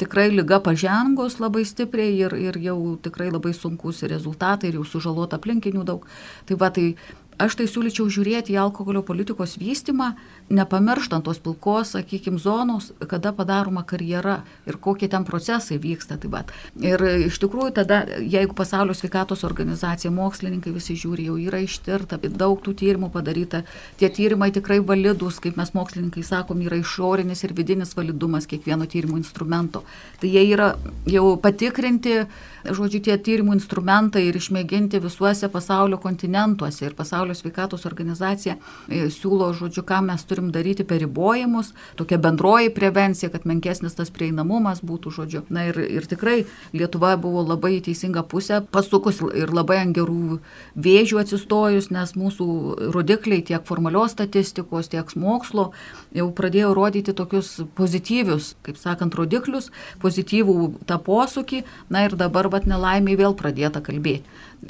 tikrai 0.00 0.28
lyga 0.32 0.62
pažengus 0.64 1.38
labai 1.42 1.66
stipriai 1.68 2.16
ir, 2.24 2.36
ir 2.40 2.60
jau 2.64 2.78
tikrai 3.02 3.28
labai 3.32 3.52
sunkus 3.56 4.02
rezultatai 4.08 4.72
ir 4.72 4.80
jau 4.80 4.86
sužalota 4.96 5.40
aplinkinių 5.40 5.84
daug. 5.88 6.08
Tai 6.48 6.60
va, 6.60 6.72
tai 6.72 6.94
Aš 7.36 7.58
tai 7.58 7.66
siūlyčiau 7.68 8.08
žiūrėti 8.08 8.54
į 8.54 8.60
alkoholio 8.62 9.02
politikos 9.04 9.58
vystimą, 9.60 10.14
nepamirštant 10.48 11.26
tos 11.26 11.36
pilkos, 11.42 11.90
sakykime, 11.92 12.38
zonos, 12.40 12.92
kada 13.10 13.32
padaroma 13.36 13.82
karjera 13.84 14.38
ir 14.64 14.78
kokie 14.80 15.08
ten 15.12 15.26
procesai 15.28 15.76
vyksta. 15.82 16.16
Taip 16.22 16.32
pat. 16.32 16.52
Ir 16.80 17.02
iš 17.26 17.36
tikrųjų 17.42 17.74
tada, 17.76 18.00
jeigu 18.24 18.56
pasaulio 18.56 18.96
sveikatos 18.96 19.44
organizacija, 19.44 20.12
mokslininkai 20.14 20.72
visi 20.72 20.96
žiūri, 20.96 21.26
jau 21.28 21.36
yra 21.42 21.60
ištirta, 21.64 22.16
daug 22.30 22.62
tų 22.64 22.72
tyrimų 22.80 23.10
padaryta, 23.12 23.64
tie 24.00 24.08
tyrimai 24.08 24.48
tikrai 24.56 24.78
validus, 24.80 25.40
kaip 25.42 25.60
mes 25.60 25.74
mokslininkai 25.76 26.24
sakom, 26.24 26.62
yra 26.64 26.80
išorinis 26.80 27.44
ir 27.44 27.52
vidinis 27.58 27.92
validumas 27.98 28.48
kiekvieno 28.48 28.88
tyrimo 28.88 29.20
instrumento. 29.20 29.84
Tai 30.22 30.32
jie 30.32 30.46
yra 30.54 30.72
jau 31.10 31.34
patikrinti, 31.42 32.22
žodžiu, 32.66 33.02
tie 33.04 33.16
tyrimų 33.20 33.56
instrumentai 33.58 34.26
ir 34.28 34.38
išmėginti 34.38 35.02
visuose 35.02 35.50
pasaulio 35.52 35.98
kontinentuose. 36.02 36.86
Ir 36.86 36.96
pasaulio 36.98 37.25
sveikatos 37.34 37.86
organizacija 37.88 38.54
e, 38.56 39.06
siūlo, 39.10 39.50
žodžiu, 39.56 39.82
ką 39.86 40.02
mes 40.06 40.22
turim 40.28 40.52
daryti 40.54 40.86
per 40.86 41.00
ribojimus, 41.02 41.72
tokia 41.98 42.18
bendroji 42.22 42.70
prevencija, 42.76 43.30
kad 43.32 43.46
menkesnis 43.48 43.98
tas 43.98 44.12
prieinamumas 44.14 44.82
būtų, 44.86 45.14
žodžiu. 45.18 45.42
Na 45.50 45.66
ir, 45.70 45.80
ir 45.80 46.06
tikrai 46.06 46.44
Lietuva 46.76 47.16
buvo 47.20 47.42
labai 47.46 47.80
teisinga 47.84 48.22
pusė, 48.28 48.60
pasukus 48.70 49.22
ir 49.34 49.52
labai 49.54 49.80
ant 49.82 49.96
gerų 49.96 50.38
vėžių 50.76 51.20
atsistojus, 51.22 51.90
nes 51.94 52.14
mūsų 52.18 52.46
rodikliai 52.94 53.42
tiek 53.46 53.64
formalios 53.66 54.14
statistikos, 54.16 54.90
tiek 54.92 55.10
mokslo 55.16 55.70
jau 56.16 56.28
pradėjo 56.36 56.72
rodyti 56.76 57.14
tokius 57.16 57.62
pozityvius, 57.78 58.54
kaip 58.66 58.78
sakant, 58.80 59.16
rodiklius, 59.18 59.70
pozityvų 60.02 60.56
tą 60.88 60.98
posūkį, 61.02 61.62
na 61.90 62.06
ir 62.06 62.16
dabar 62.18 62.50
vat 62.52 62.68
nelaimiai 62.68 63.18
vėl 63.18 63.36
pradėta 63.38 63.82
kalbėti. 63.84 64.24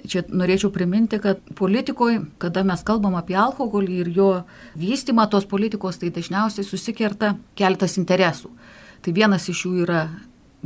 Čia 0.06 0.24
norėčiau 0.28 0.72
priminti, 0.74 1.18
kad 1.22 1.40
politikoje, 1.58 2.20
kada 2.42 2.64
mes 2.66 2.82
kalbam 2.86 3.14
apie 3.18 3.36
alkoholį 3.38 3.98
ir 4.02 4.08
jo 4.16 4.30
vystimą 4.78 5.28
tos 5.30 5.46
politikos, 5.46 6.00
tai 6.00 6.10
dažniausiai 6.14 6.66
susikerta 6.66 7.36
keletas 7.58 7.96
interesų. 8.00 8.50
Tai 9.02 9.14
vienas 9.14 9.46
iš 9.48 9.66
jų 9.66 9.84
yra 9.86 10.00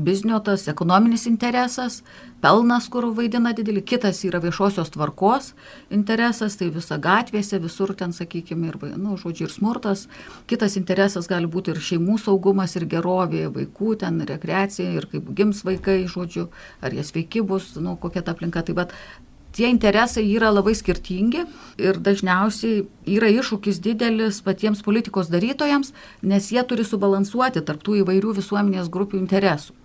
biznio 0.04 0.40
tas 0.44 0.66
ekonominis 0.68 1.26
interesas, 1.30 2.00
pelnas, 2.42 2.88
kur 2.92 3.06
vaidina 3.16 3.52
didelį, 3.56 3.82
kitas 3.92 4.22
yra 4.28 4.40
viešosios 4.42 4.92
tvarkos 4.94 5.52
interesas, 5.94 6.56
tai 6.60 6.70
visa 6.74 6.98
gatvėse, 7.00 7.60
visur 7.62 7.94
ten, 7.96 8.14
sakykime, 8.16 8.72
ir, 8.72 8.78
nu, 8.98 9.16
žodžiu, 9.20 9.48
ir 9.48 9.54
smurtas. 9.54 10.06
Kitas 10.50 10.76
interesas 10.80 11.30
gali 11.30 11.50
būti 11.50 11.74
ir 11.74 11.82
šeimų 11.90 12.18
saugumas, 12.24 12.76
ir 12.78 12.88
gerovė, 12.90 13.46
vaikų 13.54 13.96
ten 14.04 14.22
rekreacija, 14.28 14.92
ir 14.96 15.08
kaip 15.12 15.32
gims 15.36 15.64
vaikai, 15.66 16.02
žodžiu, 16.10 16.48
ar 16.80 16.96
jie 16.96 17.06
sveiki 17.06 17.44
bus, 17.46 17.74
nu, 17.80 17.96
kokia 18.00 18.24
ta 18.24 18.36
aplinka. 18.36 18.64
Tai 18.66 18.78
bet 18.82 18.96
tie 19.52 19.68
interesai 19.70 20.24
yra 20.30 20.50
labai 20.52 20.74
skirtingi 20.78 21.44
ir 21.82 21.98
dažniausiai 21.98 22.84
yra 23.16 23.30
iššūkis 23.34 23.82
didelis 23.82 24.40
patiems 24.46 24.82
politikos 24.86 25.30
darytojams, 25.32 25.92
nes 26.22 26.50
jie 26.54 26.62
turi 26.64 26.86
subalansuoti 26.86 27.64
tarptų 27.66 28.00
įvairių 28.04 28.36
visuomenės 28.40 28.90
grupių 28.92 29.20
interesų. 29.24 29.79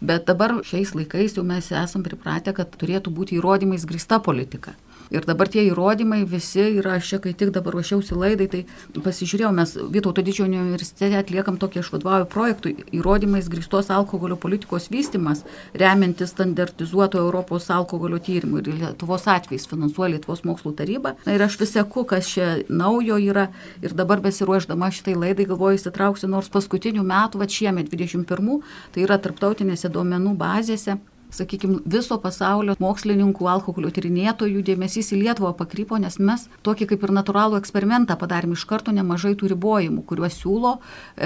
Bet 0.00 0.24
dabar 0.28 0.54
šiais 0.64 0.94
laikais 0.96 1.34
jau 1.36 1.44
mes 1.44 1.66
esam 1.76 2.04
pripratę, 2.04 2.54
kad 2.56 2.72
turėtų 2.80 3.12
būti 3.12 3.36
įrodymais 3.36 3.84
grįsta 3.88 4.20
politika. 4.24 4.72
Ir 5.10 5.26
dabar 5.26 5.48
tie 5.50 5.64
įrodymai 5.66 6.22
visi 6.28 6.62
yra, 6.78 6.94
aš 7.00 7.08
čia 7.10 7.18
kai 7.24 7.32
tik 7.34 7.50
dabar 7.54 7.74
ruošiausi 7.74 8.14
laidai, 8.14 8.46
tai 8.50 8.60
pasižiūrėjau, 8.94 9.50
mes 9.54 9.72
Vytauto 9.90 10.22
didžiojo 10.22 10.46
universitete 10.50 11.18
atliekam 11.18 11.58
tokį 11.58 11.80
aš 11.82 11.90
vadovauju 11.96 12.28
projektų 12.30 12.72
įrodymais 12.94 13.48
grįstos 13.50 13.90
alkoholio 13.90 14.38
politikos 14.38 14.86
vystimas, 14.92 15.42
remiantis 15.74 16.30
standartizuoto 16.30 17.18
Europos 17.18 17.66
alkoholio 17.74 18.22
tyrimų 18.22 18.62
ir 18.62 18.72
Lietuvos 18.84 19.26
atvejais 19.26 19.66
finansuoja 19.70 20.14
Lietuvos 20.14 20.44
mokslo 20.46 20.70
taryba. 20.78 21.16
Na, 21.26 21.34
ir 21.34 21.42
aš 21.42 21.58
vis 21.58 21.74
seku, 21.74 22.06
kas 22.06 22.30
čia 22.30 22.50
naujo 22.70 23.18
yra 23.18 23.48
ir 23.82 23.96
dabar 23.98 24.22
besiruoždama 24.22 24.92
šitai 24.94 25.18
laidai 25.18 25.48
galvoju 25.50 25.80
įsitrauksiu 25.80 26.30
nors 26.30 26.52
paskutinių 26.54 27.02
metų, 27.02 27.42
va 27.42 27.50
šiemet 27.50 27.90
21, 27.90 28.60
tai 28.94 29.08
yra 29.08 29.18
tarptautinėse 29.18 29.90
duomenų 29.90 30.38
bazėse 30.38 31.00
sakykime, 31.34 31.80
viso 31.90 32.18
pasaulio 32.22 32.76
mokslininkų, 32.80 33.46
alkoholio 33.50 33.90
tyrinėtojų 33.94 34.62
dėmesys 34.66 35.12
į 35.14 35.20
Lietuvą 35.24 35.52
pakrypo, 35.58 35.98
nes 36.00 36.18
mes 36.18 36.46
tokį 36.66 36.90
kaip 36.92 37.06
ir 37.06 37.14
natūralų 37.20 37.58
eksperimentą 37.60 38.16
padarėm. 38.20 38.54
Iš 38.56 38.66
karto 38.70 38.94
nemažai 38.94 39.34
tų 39.38 39.52
ribojimų, 39.54 40.04
kuriuos 40.08 40.38
siūlo 40.40 40.76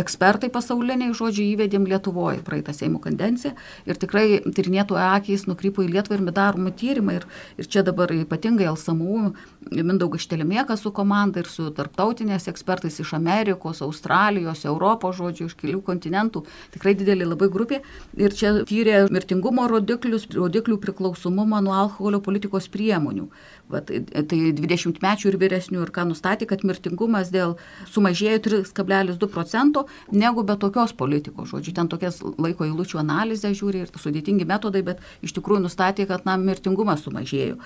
ekspertai 0.02 0.50
pasauliniai, 0.54 1.14
žodžiu, 1.16 1.46
įvedėm 1.54 1.88
Lietuvoje 1.88 2.42
praeitą 2.46 2.74
Seimo 2.76 3.00
kandenciją 3.02 3.54
ir 3.88 4.00
tikrai 4.00 4.40
tyrinėtojų 4.44 5.00
akys 5.04 5.46
nukrypo 5.50 5.84
į 5.84 5.92
Lietuvą 5.94 6.20
ir 6.20 6.34
daromų 6.34 6.74
tyrimą 6.78 7.18
ir, 7.20 7.28
ir 7.58 7.70
čia 7.70 7.84
dabar 7.86 8.12
ypatingai 8.14 8.68
LSMU, 8.72 9.34
Mindaugas 9.74 10.24
Štelimėkas 10.24 10.82
su 10.84 10.92
komanda 10.94 11.40
ir 11.40 11.48
su 11.50 11.70
tarptautinės 11.74 12.48
ekspertais 12.50 12.98
iš 13.00 13.14
Amerikos, 13.16 13.80
Australijos, 13.84 14.64
Europos, 14.68 15.16
žodžiu, 15.18 15.48
iš 15.48 15.56
kelių 15.60 15.80
kontinentų, 15.86 16.44
tikrai 16.74 16.94
didelį 16.98 17.30
labai 17.32 17.48
grupė. 17.52 17.80
Ir 18.20 18.34
čia 18.36 18.52
tyrė 18.68 19.04
mirtingumo 19.14 19.66
rodiklius, 19.94 20.26
rodiklių 20.34 20.78
priklausomumą 20.78 21.60
nuo 21.62 21.74
alkoholio 21.74 22.20
politikos 22.20 22.68
priemonių. 22.68 23.28
Vat, 23.68 23.86
tai 23.88 24.52
20 24.52 25.00
mečių 25.02 25.30
ir 25.30 25.38
vyresnių 25.38 25.82
ir 25.82 25.90
ką 25.94 26.06
nustatė, 26.08 26.46
kad 26.46 26.64
mirtingumas 26.64 27.30
dėl 27.30 27.56
sumažėjo 27.90 28.42
3,2 28.44 29.28
procento 29.28 29.86
negu 30.12 30.44
be 30.44 30.56
tokios 30.56 30.92
politikos. 30.92 31.50
Žodžiu, 31.50 31.74
ten 31.74 31.88
tokias 31.88 32.20
laiko 32.38 32.64
įlučių 32.64 32.98
analizę 33.00 33.52
žiūri 33.54 33.84
ir 33.84 33.92
sudėtingi 33.94 34.44
metodai, 34.44 34.82
bet 34.82 35.00
iš 35.22 35.34
tikrųjų 35.36 35.64
nustatė, 35.64 36.06
kad 36.06 36.24
na, 36.24 36.36
mirtingumas 36.36 37.04
sumažėjo. 37.04 37.58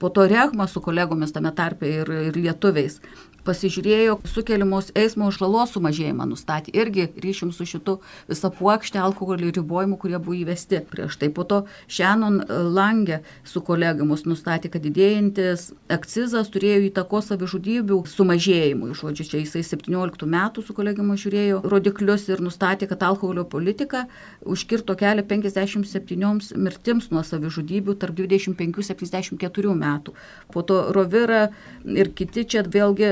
Po 0.00 0.08
to 0.08 0.24
Rehma 0.24 0.64
su 0.66 0.80
kolegomis 0.80 1.32
tame 1.32 1.50
tarpe 1.52 1.84
ir, 1.84 2.08
ir 2.30 2.36
lietuviais 2.36 3.02
pasižiūrėjo 3.46 4.18
sukeliamos 4.28 4.90
eismo 4.98 5.30
žalos 5.34 5.74
sumažėjimą, 5.74 6.26
nustatė 6.30 6.74
irgi 6.76 7.08
ryšim 7.22 7.52
su 7.54 7.66
šitu 7.68 7.98
visą 8.28 8.50
puokštę 8.54 9.00
alkoholio 9.00 9.50
ribojimų, 9.56 9.98
kurie 10.00 10.18
buvo 10.18 10.36
įvesti 10.38 10.82
prieš 10.90 11.18
tai. 11.20 11.30
Po 11.34 11.44
to 11.48 11.62
Šenon 11.90 12.40
Langė 12.74 13.20
su 13.46 13.62
kolegomis 13.64 14.26
nustatė, 14.28 14.70
kad 14.72 14.84
didėjantis 14.84 15.70
akcizas 15.92 16.50
turėjo 16.52 16.84
įtakos 16.90 17.30
savižudybių 17.32 18.00
sumažėjimui. 18.10 18.92
Žodžiu, 18.98 19.26
čia 19.32 19.42
jisai 19.42 19.64
17 19.66 20.26
metų 20.30 20.64
su 20.66 20.76
kolegomis 20.76 21.24
žiūrėjo 21.24 21.62
rodiklius 21.70 22.28
ir 22.30 22.42
nustatė, 22.44 22.88
kad 22.90 23.02
alkoholio 23.06 23.46
politika 23.48 24.06
užkirto 24.44 24.96
kelią 24.98 25.24
57 25.30 26.56
mirtims 26.60 27.10
nuo 27.14 27.24
savižudybių 27.26 27.96
tarp 28.00 28.18
25-74 28.20 29.76
metų. 29.76 30.14
Po 30.52 30.64
to 30.66 30.80
Rovira 30.94 31.48
ir 31.84 32.12
kiti 32.16 32.44
čia 32.44 32.64
vėlgi 32.66 33.10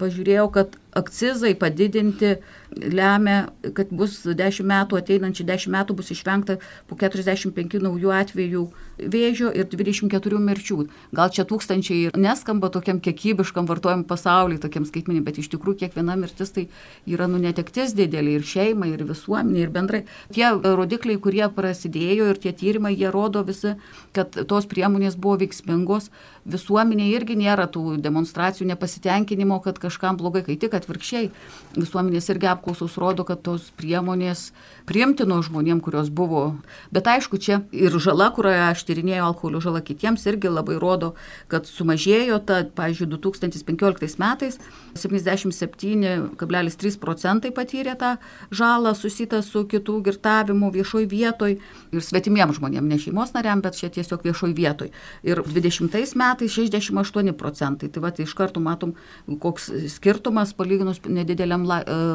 pažiūrėjau, 0.00 0.46
kad 0.56 0.76
akcizai 0.96 1.54
padidinti 1.58 2.36
lemia, 2.76 3.48
kad 3.74 3.90
bus 3.94 4.20
10 4.26 4.66
metų, 4.68 4.98
ateinančių 5.00 5.46
10 5.48 5.72
metų 5.72 5.96
bus 5.98 6.12
išvengta 6.12 6.58
po 6.88 6.96
45 7.00 7.80
naujų 7.82 8.12
atvejų 8.12 8.64
vėžio 8.98 9.50
ir 9.54 9.68
24 9.70 10.40
mirčių. 10.42 10.78
Gal 11.14 11.32
čia 11.34 11.46
tūkstančiai 11.48 12.12
neskamba 12.18 12.70
tokiam 12.74 13.00
kiekybiškam 13.00 13.68
vartojimui 13.68 14.08
pasauliui, 14.08 14.60
tokiam 14.62 14.86
skaitmeniui, 14.88 15.24
bet 15.24 15.40
iš 15.40 15.50
tikrųjų 15.54 15.84
kiekviena 15.84 16.16
mirtis 16.18 16.52
tai 16.54 16.66
yra 17.06 17.28
nu 17.30 17.40
netektis 17.42 17.94
didelė 17.96 18.38
ir 18.38 18.46
šeimai, 18.48 18.92
ir 18.94 19.04
visuomeniai, 19.08 19.66
ir 19.66 19.74
bendrai. 19.74 20.02
Tie 20.34 20.48
rodikliai, 20.50 21.20
kurie 21.22 21.46
prasidėjo 21.54 22.32
ir 22.32 22.42
tie 22.42 22.52
tyrimai, 22.52 22.94
jie 22.96 23.12
rodo 23.14 23.44
visi, 23.46 23.76
kad 24.16 24.34
tos 24.50 24.68
priemonės 24.68 25.16
buvo 25.16 25.38
veiksmingos. 25.44 26.10
Visuomenė 26.48 27.10
irgi 27.12 27.36
nėra 27.38 27.68
tų 27.70 27.98
demonstracijų 28.02 28.70
nepasitenkinimo, 28.70 29.60
kad 29.64 29.80
kažkam 29.80 30.16
blogai, 30.20 30.44
kai 30.46 30.56
tik 30.60 30.77
atvirkščiai. 30.78 31.30
Visuomenės 31.78 32.30
irgi 32.32 32.48
apklausos 32.50 32.96
rodo, 32.98 33.22
kad 33.28 33.38
tos 33.44 33.68
priemonės 33.78 34.52
priimtino 34.88 35.36
žmonėm, 35.44 35.80
kurios 35.84 36.08
buvo. 36.08 36.56
Bet 36.94 37.04
aišku, 37.10 37.38
čia 37.42 37.60
ir 37.76 37.92
žala, 38.00 38.30
kurioje 38.34 38.62
aš 38.70 38.84
tyrinėjau 38.88 39.26
alkoholio 39.28 39.60
žalą 39.62 39.80
kitiems, 39.84 40.26
irgi 40.30 40.48
labai 40.50 40.76
rodo, 40.80 41.14
kad 41.52 41.68
sumažėjo 41.68 42.38
ta, 42.48 42.56
pavyzdžiui, 42.78 43.08
2015 43.12 44.18
metais 44.22 44.54
77,3 44.98 46.98
procentai 47.02 47.50
patyrė 47.54 47.94
tą 48.00 48.10
žalą 48.50 48.94
susitą 48.96 49.42
su 49.44 49.64
kitų 49.68 50.00
girtavimu 50.08 50.72
viešoj 50.74 51.06
vietoj 51.10 51.58
ir 51.92 52.04
svetimiem 52.04 52.52
žmonėm, 52.56 52.88
ne 52.88 52.98
šeimos 53.00 53.34
nariam, 53.36 53.62
bet 53.64 53.78
čia 53.78 53.88
tiesiog 53.92 54.24
viešoj 54.26 54.54
vietoj. 54.56 54.90
Ir 55.26 55.42
20 55.44 56.16
metais 56.18 56.56
68 56.56 57.34
procentai. 57.38 57.90
Tai 57.92 58.02
va, 58.04 58.12
tai 58.14 58.26
iš 58.26 58.34
karto 58.38 58.62
matom, 58.62 58.94
koks 59.40 59.70
skirtumas 59.94 60.54
palyginus 60.68 61.00
nedideliam 61.08 61.64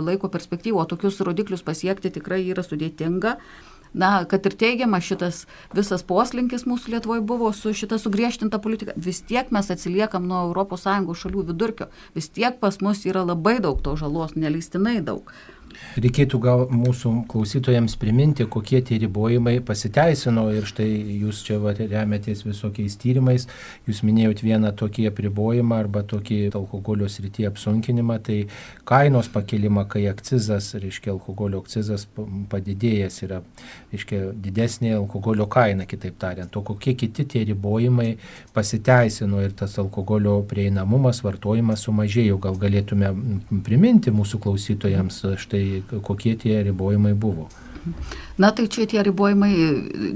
laiko 0.06 0.30
perspektyvo, 0.30 0.86
tokius 0.86 1.22
rodiklius 1.26 1.64
pasiekti 1.66 2.12
tikrai 2.14 2.44
yra 2.54 2.64
sudėtinga. 2.64 3.38
Na, 3.94 4.24
kad 4.26 4.46
ir 4.50 4.56
teigiama 4.58 4.98
šitas 5.06 5.44
visas 5.78 6.02
poslinkis 6.02 6.64
mūsų 6.66 6.96
Lietuvoje 6.96 7.22
buvo 7.30 7.52
su 7.54 7.76
šita 7.78 8.00
sugriežtinta 8.02 8.58
politika, 8.58 8.96
vis 8.98 9.22
tiek 9.22 9.52
mes 9.54 9.70
atsiliekam 9.70 10.26
nuo 10.26 10.48
ES 10.50 10.88
šalių 11.22 11.44
vidurkio, 11.52 11.92
vis 12.16 12.30
tiek 12.34 12.58
pas 12.60 12.80
mus 12.82 13.06
yra 13.06 13.22
labai 13.22 13.60
daug 13.62 13.84
to 13.86 13.94
žalos, 13.96 14.34
neleistinai 14.34 14.98
daug. 15.06 15.30
Reikėtų 15.98 16.40
gal 16.44 16.66
mūsų 16.74 17.12
klausytojams 17.32 17.96
priminti, 18.02 18.46
kokie 18.50 18.82
tie 18.86 18.98
ribojimai 19.02 19.58
pasiteisino 19.66 20.46
ir 20.54 20.68
štai 20.70 20.88
jūs 21.24 21.44
čia 21.48 21.60
va, 21.62 21.74
remetės 21.78 22.44
visokiais 22.46 22.98
tyrimais, 23.02 23.48
jūs 23.88 24.04
minėjot 24.06 24.44
vieną 24.46 24.74
tokį 24.80 25.08
apribojimą 25.12 25.80
arba 25.84 26.04
tokį 26.08 26.40
alkoholio 26.54 27.10
srityje 27.12 27.50
apsunkinimą, 27.52 28.20
tai 28.26 28.40
kainos 28.90 29.30
pakelimą, 29.34 29.86
kai 29.92 30.06
akcizas, 30.12 30.74
reiškia 30.80 31.14
alkoholio 31.16 31.64
akcizas 31.64 32.08
padidėjęs 32.52 33.22
yra, 33.28 33.42
reiškia 33.94 34.22
didesnė 34.44 34.96
alkoholio 34.98 35.48
kaina, 35.52 35.88
kitaip 35.90 36.20
tariant, 36.22 36.56
o 36.58 36.66
kokie 36.66 36.96
kiti 37.00 37.26
tie 37.30 37.44
ribojimai 37.50 38.14
pasiteisino 38.56 39.42
ir 39.44 39.56
tas 39.58 39.78
alkoholio 39.82 40.40
prieinamumas, 40.50 41.24
vartojimas 41.26 41.86
sumažėjo, 41.88 42.40
gal 42.44 42.58
galėtume 42.60 43.14
priminti 43.66 44.14
mūsų 44.14 44.42
klausytojams 44.44 45.22
štai 45.44 45.63
tai 45.64 46.00
kokie 46.02 46.36
tie 46.36 46.64
ribojimai 46.64 47.14
buvo. 47.14 47.50
Na 48.34 48.50
tai 48.50 48.66
čia 48.66 48.88
tie 48.90 48.98
ribojimai, 49.06 49.52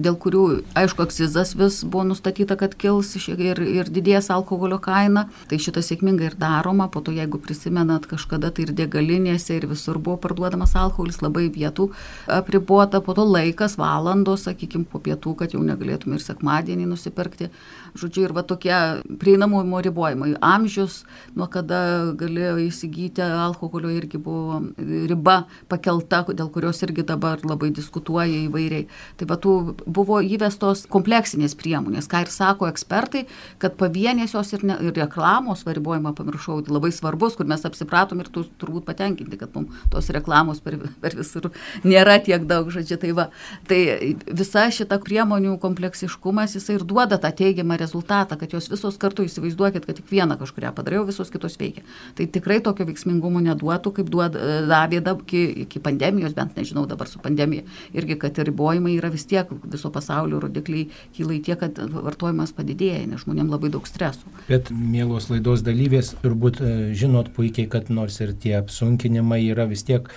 dėl 0.01 0.15
kurių, 0.17 0.43
aišku, 0.73 1.03
akcizas 1.06 1.51
vis 1.53 1.84
buvo 1.86 2.01
nustatyta, 2.10 2.56
kad 2.58 2.73
kils 2.73 3.12
ir, 3.30 3.60
ir 3.62 3.91
didės 3.93 4.32
alkoholio 4.34 4.80
kaina, 4.82 5.27
tai 5.51 5.60
šitas 5.62 5.91
sėkmingai 5.91 6.32
ir 6.32 6.38
daroma, 6.41 6.88
po 6.89 7.03
to 7.06 7.13
jeigu 7.13 7.38
prisimenat, 7.38 8.08
kažkada 8.10 8.49
tai 8.49 8.65
ir 8.65 8.71
degalinėse 8.73 9.53
ir 9.53 9.67
visur 9.69 9.99
buvo 10.01 10.17
parduodamas 10.23 10.73
alkoholis, 10.73 11.21
labai 11.21 11.45
vietų 11.53 11.91
apribota, 12.39 13.03
po 13.06 13.13
to 13.13 13.21
laikas, 13.21 13.77
valandos, 13.77 14.47
sakykime, 14.49 14.89
po 14.89 14.97
pietų, 14.97 15.36
kad 15.38 15.53
jau 15.53 15.62
negalėtume 15.62 16.17
ir 16.17 16.25
sekmadienį 16.25 16.89
nusipirkti. 16.89 17.51
Žodžiu, 17.97 18.25
ir 18.25 18.34
va 18.34 18.41
tokie 18.45 18.73
prieinamumo 19.21 19.77
ribojimai. 19.86 20.34
Amžius, 20.41 21.03
nuo 21.38 21.45
kada 21.53 22.10
galėjo 22.17 22.58
įsigyti 22.65 23.21
alkoholio, 23.25 23.93
irgi 23.93 24.17
buvo 24.21 24.63
riba 24.77 25.43
pakelta, 25.69 26.23
dėl 26.34 26.49
kurios 26.53 26.82
irgi 26.86 27.06
dabar 27.06 27.45
labai 27.45 27.69
diskutuoja 28.08 28.48
įvairiai. 28.48 28.88
Tai 29.17 29.28
va 29.28 29.38
tų 29.38 29.54
buvo 29.86 30.20
įvestos 30.22 30.88
kompleksinės 30.89 31.56
priemonės, 31.56 32.08
ką 32.08 32.24
ir 32.26 32.32
sako 32.32 32.67
ekspertai, 32.67 33.28
kad 33.60 33.78
pavienės 33.78 34.34
jos 34.34 34.54
ir, 34.54 34.63
ne, 34.63 34.78
ir 34.82 34.93
reklamos 34.96 35.65
varibojimą 35.65 36.13
pamiršau, 36.15 36.62
tai 36.63 36.74
labai 36.74 36.91
svarbus, 36.91 37.36
kur 37.36 37.46
mes 37.48 37.63
apsipratom 37.65 38.22
ir 38.22 38.30
tu 38.30 38.46
turbūt 38.60 38.86
patenkinti, 38.86 39.38
kad 39.38 39.54
mums 39.56 39.74
tos 39.91 40.10
reklamos 40.10 40.62
per, 40.62 40.78
per 41.02 41.15
visur 41.15 41.52
nėra 41.84 42.20
tiek 42.24 42.46
daug, 42.48 42.70
žodžiu. 42.72 42.98
Tai, 42.98 43.12
va, 43.17 43.28
tai 43.67 44.15
visa 44.26 44.67
šita 44.72 45.00
priemonių 45.04 45.58
kompleksiškumas, 45.62 46.56
jisai 46.58 46.78
ir 46.78 46.86
duoda 46.88 47.20
tą 47.22 47.32
teigiamą 47.36 47.78
rezultatą 47.78 48.38
kad 48.38 48.54
jos 48.54 48.70
visos 48.72 48.98
kartu 48.98 49.26
įsivaizduokit, 49.28 49.86
kad 49.86 49.98
tik 50.00 50.10
vieną 50.12 50.38
kažkuria 50.39 50.72
padariau, 50.76 51.06
visos 51.08 51.30
kitos 51.34 51.58
veikia. 51.60 51.84
Tai 52.17 52.28
tikrai 52.32 52.60
tokio 52.63 52.88
veiksmingumo 52.88 53.41
neduotų, 53.43 53.93
kaip 54.00 54.12
duod, 54.13 54.38
davė 54.70 55.02
iki, 55.13 55.43
iki 55.65 55.82
pandemijos, 55.84 56.36
bent 56.38 56.58
nežinau 56.58 56.86
dabar 56.89 57.10
su 57.10 57.22
pandemija. 57.24 57.65
Irgi, 57.97 58.17
kad 58.21 58.38
ribojimai 58.38 58.95
yra 58.97 59.10
vis 59.13 59.25
tiek 59.29 59.49
viso 59.65 59.91
pasaulio 59.93 60.41
rodikliai 60.43 60.88
kyla 61.17 61.38
į 61.38 61.41
tiek, 61.47 61.60
kad 61.62 61.79
vartojimas 61.91 62.53
padidėja, 62.57 63.05
nes 63.10 63.23
žmonėms 63.25 63.53
labai 63.53 63.71
daug 63.73 63.88
streso. 63.89 64.29
Bet, 64.47 64.69
mielos 64.71 65.29
laidos 65.31 65.63
dalyvės, 65.65 66.13
turbūt 66.23 66.62
e, 66.62 66.73
žinot 66.97 67.31
puikiai, 67.36 67.67
kad 67.71 67.91
nors 67.93 68.19
ir 68.23 68.33
tie 68.38 68.57
apsunkinimai 68.60 69.41
yra 69.49 69.67
vis 69.69 69.86
tiek 69.88 70.10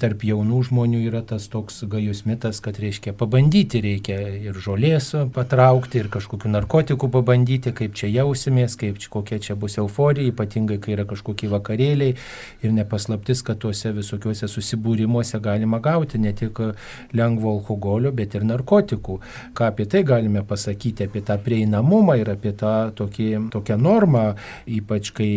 tarp 0.00 0.24
jaunų 0.26 0.60
žmonių 0.68 1.04
yra 1.08 1.22
tas 1.26 1.48
toks 1.52 1.82
gajus 1.88 2.24
mitas, 2.28 2.60
kad 2.64 2.78
reiškia 2.80 3.14
pabandyti 3.18 3.82
reikia 3.84 4.18
ir 4.48 4.58
žolės 4.62 5.12
patraukti, 5.34 6.02
ir 6.02 6.10
kažkokių 6.12 6.52
narkotikų 6.52 7.10
pabandyti, 7.14 7.72
kaip 7.76 7.96
čia 7.98 8.10
jausimės, 8.10 8.76
kaip 8.80 8.98
čia, 9.00 9.10
kokia 9.14 9.40
čia 9.42 9.56
bus 9.58 9.78
euforija, 9.80 10.32
ypatingai 10.32 10.80
kai 10.82 10.96
yra 10.96 11.06
kažkokie 11.08 11.50
vakarėliai 11.52 12.16
ir 12.64 12.74
nepaslaptis, 12.74 13.42
kad 13.46 13.60
tuose 13.62 13.92
visokiuose 13.96 14.48
susibūrimuose 14.50 15.40
galima 15.44 15.80
gauti 15.84 16.20
ne 16.22 16.34
tik 16.36 16.60
lengvo 17.28 17.52
alkoholio, 17.58 18.12
bet 18.16 18.34
ir 18.34 18.46
narkotikų. 18.48 19.18
Ką 19.56 19.68
apie 19.68 19.86
tai 19.90 20.02
galime 20.08 20.42
pasakyti, 20.46 21.08
apie 21.08 21.22
tą 21.26 21.38
prieinamumą 21.44 22.18
ir 22.20 22.32
apie 22.32 22.54
tą 22.56 22.90
tokį, 22.98 23.28
tokią 23.54 23.78
normą, 23.80 24.24
ypač 24.66 25.12
kai 25.16 25.28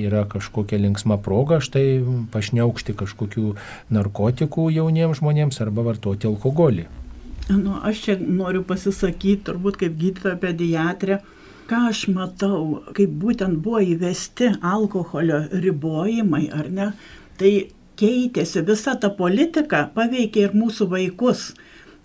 yra 0.00 0.24
kažkokia 0.30 0.80
linksma 0.80 1.18
proga, 1.22 1.60
štai 1.64 2.00
pašneukšti 2.32 2.96
kažkokių 3.02 3.54
narkotikų 3.94 4.70
jauniems 4.74 5.20
žmonėms 5.20 5.60
arba 5.64 5.84
vartoti 5.90 6.30
alkoholį. 6.30 6.88
Nu, 7.50 7.80
aš 7.82 8.04
čia 8.04 8.14
noriu 8.20 8.62
pasisakyti, 8.66 9.42
turbūt 9.48 9.80
kaip 9.80 9.96
gydytoja 9.98 10.36
pediatrė, 10.38 11.18
ką 11.70 11.80
aš 11.90 12.04
matau, 12.14 12.82
kaip 12.94 13.10
būtent 13.22 13.58
buvo 13.64 13.80
įvesti 13.82 14.52
alkoholio 14.62 15.42
ribojimai, 15.64 16.44
ar 16.54 16.70
ne, 16.70 16.88
tai 17.40 17.52
keitėsi 18.00 18.64
visa 18.66 18.96
ta 19.00 19.10
politika, 19.14 19.86
paveikė 19.94 20.48
ir 20.48 20.56
mūsų 20.56 20.88
vaikus. 20.94 21.50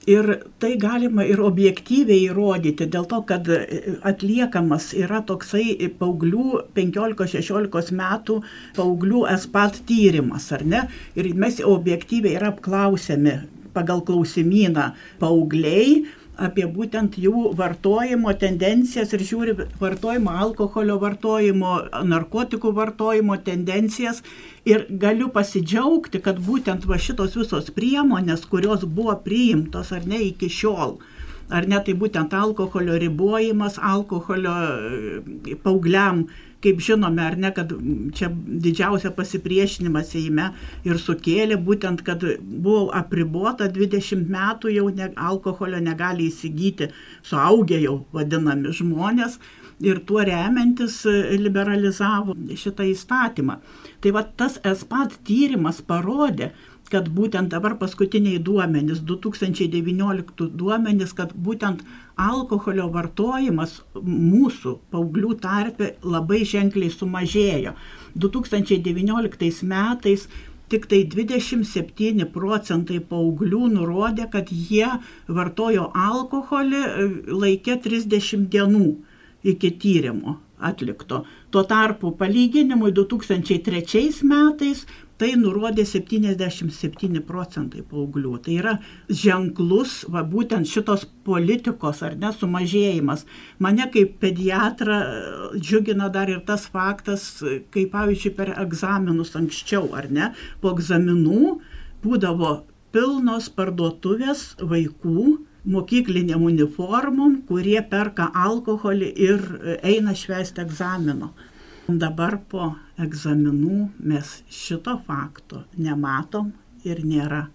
Ir 0.05 0.27
tai 0.62 0.75
galima 0.77 1.23
ir 1.25 1.39
objektyviai 1.41 2.27
įrodyti, 2.27 2.86
dėl 2.93 3.08
to, 3.10 3.23
kad 3.25 3.47
atliekamas 4.05 4.91
yra 4.93 5.23
toksai 5.25 5.89
paauglių 5.97 6.60
15-16 6.77 7.89
metų 7.97 8.36
paauglių 8.77 9.23
espat 9.34 9.79
tyrimas, 9.89 10.51
ar 10.53 10.62
ne? 10.62 10.84
Ir 11.17 11.31
mes 11.34 11.58
objektyviai 11.65 12.38
yra 12.38 12.51
apklausiami 12.53 13.39
pagal 13.73 14.05
klausimyną 14.05 14.91
paaugliai 15.19 16.05
apie 16.37 16.65
būtent 16.71 17.17
jų 17.21 17.51
vartojimo 17.57 18.33
tendencijas 18.39 19.13
ir 19.15 19.23
žiūri 19.29 19.55
vartojimo, 19.79 20.33
alkoholio 20.45 20.97
vartojimo, 21.01 21.75
narkotikų 22.03 22.73
vartojimo 22.75 23.37
tendencijas. 23.45 24.21
Ir 24.65 24.87
galiu 24.89 25.29
pasidžiaugti, 25.33 26.21
kad 26.25 26.39
būtent 26.41 26.87
va 26.89 26.97
šitos 26.97 27.35
visos 27.37 27.69
priemonės, 27.75 28.47
kurios 28.49 28.85
buvo 28.85 29.13
priimtos 29.25 29.91
ar 29.93 30.07
ne 30.09 30.23
iki 30.31 30.49
šiol, 30.49 30.97
ar 31.49 31.67
ne 31.69 31.79
tai 31.86 31.93
būtent 31.93 32.34
alkoholio 32.34 32.97
ribojimas, 33.01 33.79
alkoholio 33.81 34.55
paaugliam 35.63 36.25
kaip 36.65 36.79
žinome, 36.81 37.21
ar 37.21 37.36
ne, 37.38 37.51
kad 37.53 37.73
čia 38.17 38.31
didžiausia 38.34 39.12
pasipriešinimą 39.15 40.01
Seime 40.08 40.47
ir 40.88 40.97
sukėlė 41.01 41.60
būtent, 41.67 42.01
kad 42.08 42.23
buvo 42.41 42.88
apribota 42.95 43.67
20 43.71 44.25
metų 44.34 44.73
jau 44.73 44.88
ne, 44.95 45.12
alkoholio 45.15 45.81
negali 45.84 46.29
įsigyti 46.31 46.89
suaugę 47.25 47.79
jau 47.84 47.99
vadinami 48.15 48.73
žmonės 48.73 49.38
ir 49.84 49.99
tuo 50.08 50.23
remiantis 50.25 51.01
liberalizavo 51.38 52.34
šitą 52.55 52.88
įstatymą. 52.93 53.60
Tai 54.01 54.15
va 54.15 54.23
tas 54.39 54.58
espat 54.63 55.19
tyrimas 55.27 55.81
parodė, 55.86 56.53
kad 56.91 57.07
būtent 57.11 57.51
dabar 57.53 57.75
paskutiniai 57.81 58.39
duomenys, 58.43 59.01
2019 59.07 60.49
duomenys, 60.59 61.13
kad 61.17 61.33
būtent 61.33 61.83
alkoholio 62.15 62.87
vartojimas 62.93 63.79
mūsų 63.95 64.77
paauglių 64.93 65.35
tarpe 65.43 65.93
labai 66.03 66.43
ženkliai 66.47 66.93
sumažėjo. 66.93 67.75
2019 68.15 69.65
metais 69.67 70.27
tik 70.69 70.87
tai 70.89 71.03
27 71.09 72.29
procentai 72.33 73.01
paauglių 73.11 73.67
nurodė, 73.75 74.29
kad 74.31 74.49
jie 74.49 74.87
vartojo 75.27 75.91
alkoholį 75.93 76.81
e, 76.85 77.11
laikė 77.43 77.77
30 77.85 78.49
dienų 78.53 78.87
iki 79.45 79.75
tyrimo 79.81 80.39
atlikto. 80.59 81.23
Tuo 81.51 81.63
tarpu 81.63 82.11
palyginimui 82.17 82.93
2003 82.95 84.23
metais 84.27 84.85
tai 85.19 85.31
nurodė 85.39 85.85
77 85.87 87.21
procentai 87.27 87.83
paauglių. 87.87 88.33
Tai 88.43 88.57
yra 88.59 88.73
ženklus, 89.07 90.01
va, 90.11 90.25
būtent 90.27 90.67
šitos 90.67 91.05
politikos 91.27 92.01
ar 92.05 92.17
nesumažėjimas. 92.19 93.25
Mane 93.63 93.87
kaip 93.93 94.17
pediatrą 94.23 94.99
džiugina 95.55 96.09
dar 96.11 96.31
ir 96.31 96.43
tas 96.47 96.67
faktas, 96.71 97.29
kai 97.71 97.87
pavyzdžiui 97.91 98.35
per 98.35 98.53
egzaminus 98.59 99.35
anksčiau 99.39 99.91
ar 99.95 100.11
ne, 100.11 100.31
po 100.61 100.75
egzaminų 100.75 101.57
būdavo 102.03 102.57
pilnos 102.95 103.47
parduotuvės 103.51 104.53
vaikų 104.59 105.29
mokykliniam 105.65 106.43
uniformom, 106.45 107.41
kurie 107.49 107.82
perka 107.89 108.30
alkoholį 108.45 109.12
ir 109.28 109.43
eina 109.84 110.15
švęsti 110.15 110.63
egzamino. 110.65 111.34
Dabar 111.86 112.39
po 112.49 112.71
egzaminų 113.01 113.89
mes 114.10 114.39
šito 114.49 114.95
fakto 115.06 115.65
nematom 115.78 116.54
ir 116.86 117.04
nėra. 117.06 117.45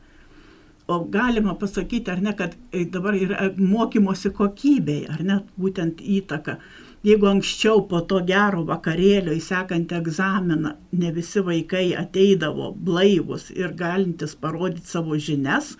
O 0.91 1.05
galima 1.07 1.55
pasakyti, 1.55 2.11
ar 2.11 2.23
ne, 2.23 2.35
kad 2.39 2.55
dabar 2.91 3.15
yra 3.15 3.51
mokymosi 3.59 4.33
kokybei, 4.35 5.05
ar 5.11 5.23
ne, 5.27 5.41
būtent 5.59 6.03
įtaka. 6.03 6.59
Jeigu 7.07 7.31
anksčiau 7.31 7.87
po 7.89 8.03
to 8.05 8.19
gero 8.29 8.65
vakarėlio 8.69 9.33
įsekantį 9.33 9.97
egzaminą 10.01 10.75
ne 11.01 11.13
visi 11.17 11.41
vaikai 11.47 11.87
ateidavo 11.97 12.75
blaivus 12.77 13.49
ir 13.55 13.73
galintis 13.79 14.35
parodyti 14.37 14.91
savo 14.91 15.17
žinias, 15.17 15.77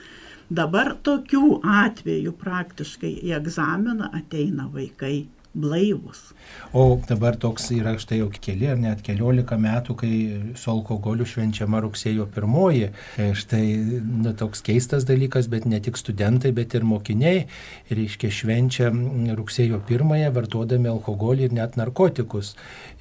dabar 0.51 0.95
tokių 1.07 1.61
atvejų 1.63 2.33
praktiškai 2.41 3.13
į 3.27 3.35
egzaminą 3.39 4.11
ateina 4.19 4.67
vaikai 4.75 5.29
blaivus. 5.55 6.31
O 6.73 7.01
dabar 7.09 7.35
toks 7.35 7.65
yra 7.75 7.97
štai 7.99 8.21
jau 8.21 8.29
keli 8.31 8.69
ar 8.71 8.77
net 8.79 9.01
keliolika 9.03 9.57
metų, 9.59 9.95
kai 9.99 10.11
su 10.55 10.71
alkoholiu 10.71 11.25
švenčiama 11.27 11.81
rugsėjo 11.83 12.29
pirmoji. 12.31 12.93
E, 13.19 13.27
štai 13.35 13.65
nu, 14.07 14.31
toks 14.39 14.63
keistas 14.63 15.03
dalykas, 15.09 15.49
bet 15.51 15.67
ne 15.67 15.81
tik 15.83 15.99
studentai, 15.99 16.53
bet 16.55 16.77
ir 16.79 16.87
mokiniai, 16.87 17.49
reiškia, 17.91 18.31
švenčia 18.31 18.93
rugsėjo 19.35 19.81
pirmąją 19.89 20.31
vartodami 20.37 20.93
alkoholį 20.93 21.49
ir 21.49 21.57
net 21.59 21.75
narkotikus. 21.81 22.53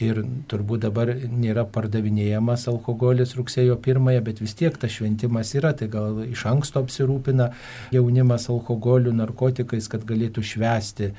Ir 0.02 0.24
turbūt 0.50 0.88
dabar 0.88 1.14
nėra 1.14 1.68
pardavinėjamas 1.70 2.66
alkoholis 2.74 3.36
rugsėjo 3.38 3.78
pirmąją, 3.86 4.26
bet 4.32 4.42
vis 4.42 4.58
tiek 4.58 4.82
tas 4.82 4.98
šventimas 4.98 5.54
yra, 5.60 5.76
tai 5.78 5.92
gal 5.94 6.24
iš 6.26 6.48
anksto 6.50 6.82
apsirūpina 6.82 7.52
jaunimas 7.94 8.50
alkoholiu, 8.50 9.14
narkotikais, 9.14 9.92
kad 9.94 10.10
galėtų 10.10 10.42
švęsti. 10.56 11.14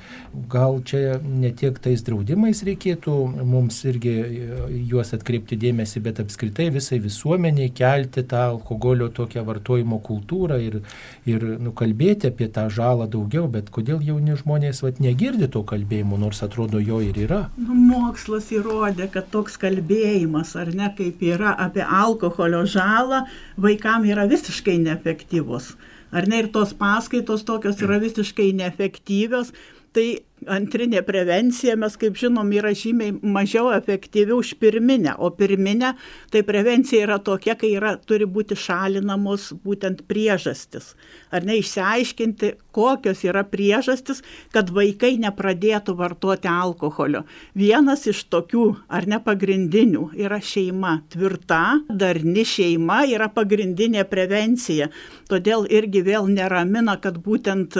Gal 0.51 0.81
čia 0.83 1.15
ne 1.23 1.55
tiek 1.55 1.79
tais 1.79 2.03
draudimais 2.11 2.59
reikėtų 2.67 3.15
mums 3.47 3.79
irgi 3.87 4.13
e, 4.19 4.47
juos 4.91 5.13
atkreipti 5.15 5.57
dėmesį, 5.59 6.01
bet 6.03 6.19
apskritai 6.23 6.67
visai 6.75 6.99
visuomeniai 7.03 7.71
kelti 7.75 8.25
tą 8.27 8.43
alkoholio 8.51 9.07
tokią 9.15 9.45
vartojimo 9.47 10.01
kultūrą 10.03 10.59
ir, 10.61 10.81
ir 11.29 11.45
nukalbėti 11.63 12.29
apie 12.31 12.49
tą 12.53 12.67
žalą 12.73 13.07
daugiau, 13.11 13.47
bet 13.51 13.71
kodėl 13.73 14.01
jauni 14.05 14.35
žmonės 14.39 14.83
vat, 14.83 14.99
negirdi 15.03 15.49
to 15.51 15.63
kalbėjimo, 15.67 16.19
nors 16.21 16.43
atrodo 16.45 16.81
jo 16.83 16.99
ir 17.05 17.17
yra. 17.25 17.41
Nu, 17.59 17.77
mokslas 17.77 18.51
įrodė, 18.53 19.07
kad 19.13 19.31
toks 19.33 19.57
kalbėjimas, 19.61 20.55
ar 20.59 20.73
ne, 20.75 20.91
kaip 20.97 21.23
yra 21.23 21.55
apie 21.67 21.85
alkoholio 21.85 22.65
žalą, 22.69 23.25
vaikam 23.61 24.05
yra 24.09 24.27
visiškai 24.31 24.77
neefektyvus. 24.83 25.75
Ar 26.11 26.27
ne 26.27 26.41
ir 26.43 26.49
tos 26.51 26.73
paskaitos 26.75 27.45
tokios 27.47 27.79
yra 27.85 28.01
visiškai 28.03 28.49
neefektyvios, 28.57 29.53
tai 29.95 30.07
antrinė 30.49 31.01
prevencija, 31.05 31.75
mes 31.79 31.97
kaip 32.01 32.17
žinom, 32.17 32.49
yra 32.55 32.71
žymiai 32.77 33.13
mažiau 33.21 33.71
efektyvi 33.75 34.33
už 34.35 34.55
pirminę, 34.61 35.15
o 35.17 35.29
pirminė 35.35 35.93
tai 36.33 36.43
prevencija 36.47 37.05
yra 37.05 37.19
tokia, 37.21 37.55
kai 37.59 37.73
yra, 37.77 37.95
turi 37.97 38.25
būti 38.25 38.57
šalinamos 38.57 39.51
būtent 39.65 40.05
priežastis. 40.09 40.95
Ar 41.31 41.45
ne 41.47 41.57
išsiaiškinti, 41.61 42.51
kokios 42.75 43.23
yra 43.27 43.43
priežastis, 43.47 44.21
kad 44.51 44.71
vaikai 44.75 45.13
nepradėtų 45.21 45.95
vartoti 45.99 46.49
alkoholio. 46.51 47.23
Vienas 47.57 48.05
iš 48.11 48.23
tokių, 48.31 48.65
ar 48.91 49.07
ne 49.07 49.21
pagrindinių, 49.23 50.09
yra 50.19 50.41
šeima. 50.43 50.97
Tvirta, 51.11 51.61
darni 51.87 52.45
šeima 52.47 53.03
yra 53.11 53.29
pagrindinė 53.31 54.03
prevencija. 54.11 54.89
Todėl 55.31 55.67
irgi 55.71 56.03
vėl 56.07 56.27
neramina, 56.31 56.97
kad 57.01 57.19
būtent 57.23 57.77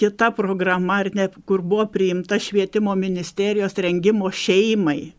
kita 0.00 0.30
programa, 0.36 1.02
ne, 1.14 1.28
kur 1.46 1.62
buvo 1.62 1.88
priimta 1.90 2.38
švietimo 2.38 2.94
ministerijos 2.98 3.78
rengimo 3.82 4.30
šeimai 4.30 5.12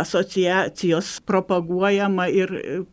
asociacijos 0.00 1.20
propaguojama 1.28 2.28
ir 2.32 2.52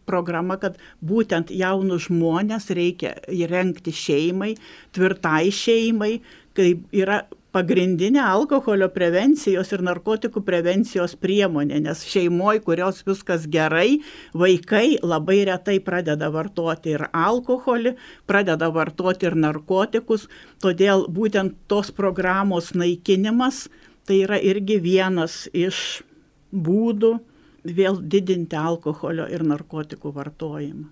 programa, 0.09 0.59
kad 0.61 0.77
būtent 1.05 1.53
jaunus 1.55 2.09
žmonės 2.09 2.69
reikia 2.75 3.15
įrengti 3.31 3.93
šeimai, 3.95 4.55
tvirtai 4.95 5.49
šeimai, 5.53 6.17
kai 6.57 6.73
yra 6.95 7.23
pagrindinė 7.55 8.21
alkoholio 8.21 8.89
prevencijos 8.93 9.71
ir 9.73 9.81
narkotikų 9.85 10.43
prevencijos 10.45 11.15
priemonė, 11.17 11.79
nes 11.81 12.03
šeimoje, 12.05 12.61
kurios 12.67 13.01
viskas 13.07 13.47
gerai, 13.49 14.03
vaikai 14.37 14.99
labai 15.01 15.39
retai 15.49 15.79
pradeda 15.81 16.29
vartoti 16.33 16.93
ir 16.93 17.07
alkoholį, 17.09 17.95
pradeda 18.29 18.69
vartoti 18.73 19.31
ir 19.31 19.37
narkotikus, 19.47 20.27
todėl 20.61 21.07
būtent 21.09 21.57
tos 21.71 21.89
programos 21.95 22.75
naikinimas 22.77 23.65
tai 24.09 24.23
yra 24.25 24.39
irgi 24.41 24.79
vienas 24.81 25.43
iš 25.53 26.01
būdų 26.53 27.11
vėl 27.63 27.99
didinti 28.01 28.55
alkoholio 28.55 29.27
ir 29.29 29.43
narkotikų 29.43 30.13
vartojimą. 30.15 30.87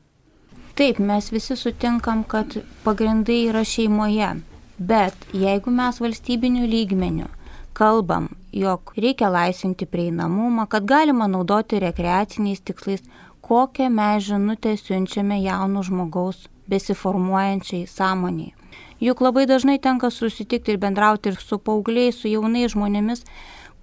Taip, 0.78 1.00
mes 1.00 1.32
visi 1.34 1.56
sutinkam, 1.58 2.22
kad 2.24 2.60
pagrindai 2.84 3.48
yra 3.50 3.63
šeimoje. 3.65 4.36
Bet 4.78 5.15
jeigu 5.34 5.72
mes 5.74 5.98
valstybiniu 5.98 6.67
lygmeniu 6.70 7.32
kalbam, 7.78 8.28
jog 8.54 8.93
reikia 8.98 9.30
laisvinti 9.30 9.86
prieinamumą, 9.86 10.67
kad 10.70 10.86
galima 10.86 11.28
naudoti 11.28 11.80
rekreaciniais 11.82 12.62
tikslais, 12.62 13.04
kokią 13.41 13.89
mes 13.93 14.26
žinutę 14.28 14.76
siunčiame 14.78 15.38
jaunų 15.43 15.84
žmogaus 15.89 16.48
besiformuojančiai 16.70 17.88
sąmoniai. 17.89 18.54
Juk 19.02 19.22
labai 19.22 19.46
dažnai 19.50 19.78
tenka 19.80 20.10
susitikti 20.10 20.74
ir 20.74 20.82
bendrauti 20.82 21.30
ir 21.30 21.38
su 21.41 21.60
paaugliais, 21.62 22.17
su 22.17 22.32
jaunais 22.32 22.74
žmonėmis, 22.74 23.22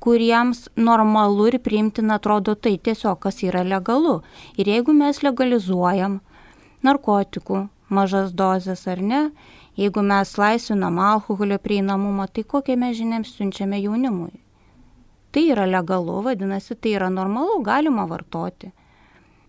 kuriems 0.05 0.67
normalu 0.77 1.49
ir 1.49 1.59
priimtina 1.65 2.19
atrodo 2.19 2.55
tai 2.55 2.77
tiesiog, 2.77 3.19
kas 3.25 3.41
yra 3.47 3.63
legalu. 3.65 4.19
Ir 4.61 4.69
jeigu 4.69 4.93
mes 4.93 5.23
legalizuojam 5.25 6.19
narkotikų, 6.85 7.69
mažas 7.89 8.35
dozes 8.37 8.85
ar 8.91 9.01
ne, 9.01 9.23
jeigu 9.81 10.05
mes 10.05 10.35
laisvinam 10.39 11.01
alkoholio 11.01 11.59
prieinamumą, 11.59 12.29
tai 12.29 12.45
kokią 12.45 12.77
mes 12.81 12.99
žinėms 12.99 13.33
siunčiame 13.39 13.81
jaunimui. 13.81 14.35
Tai 15.33 15.47
yra 15.51 15.65
legalu, 15.67 16.21
vadinasi, 16.27 16.77
tai 16.77 16.95
yra 16.99 17.09
normalu, 17.11 17.63
galima 17.65 18.05
vartoti. 18.11 18.71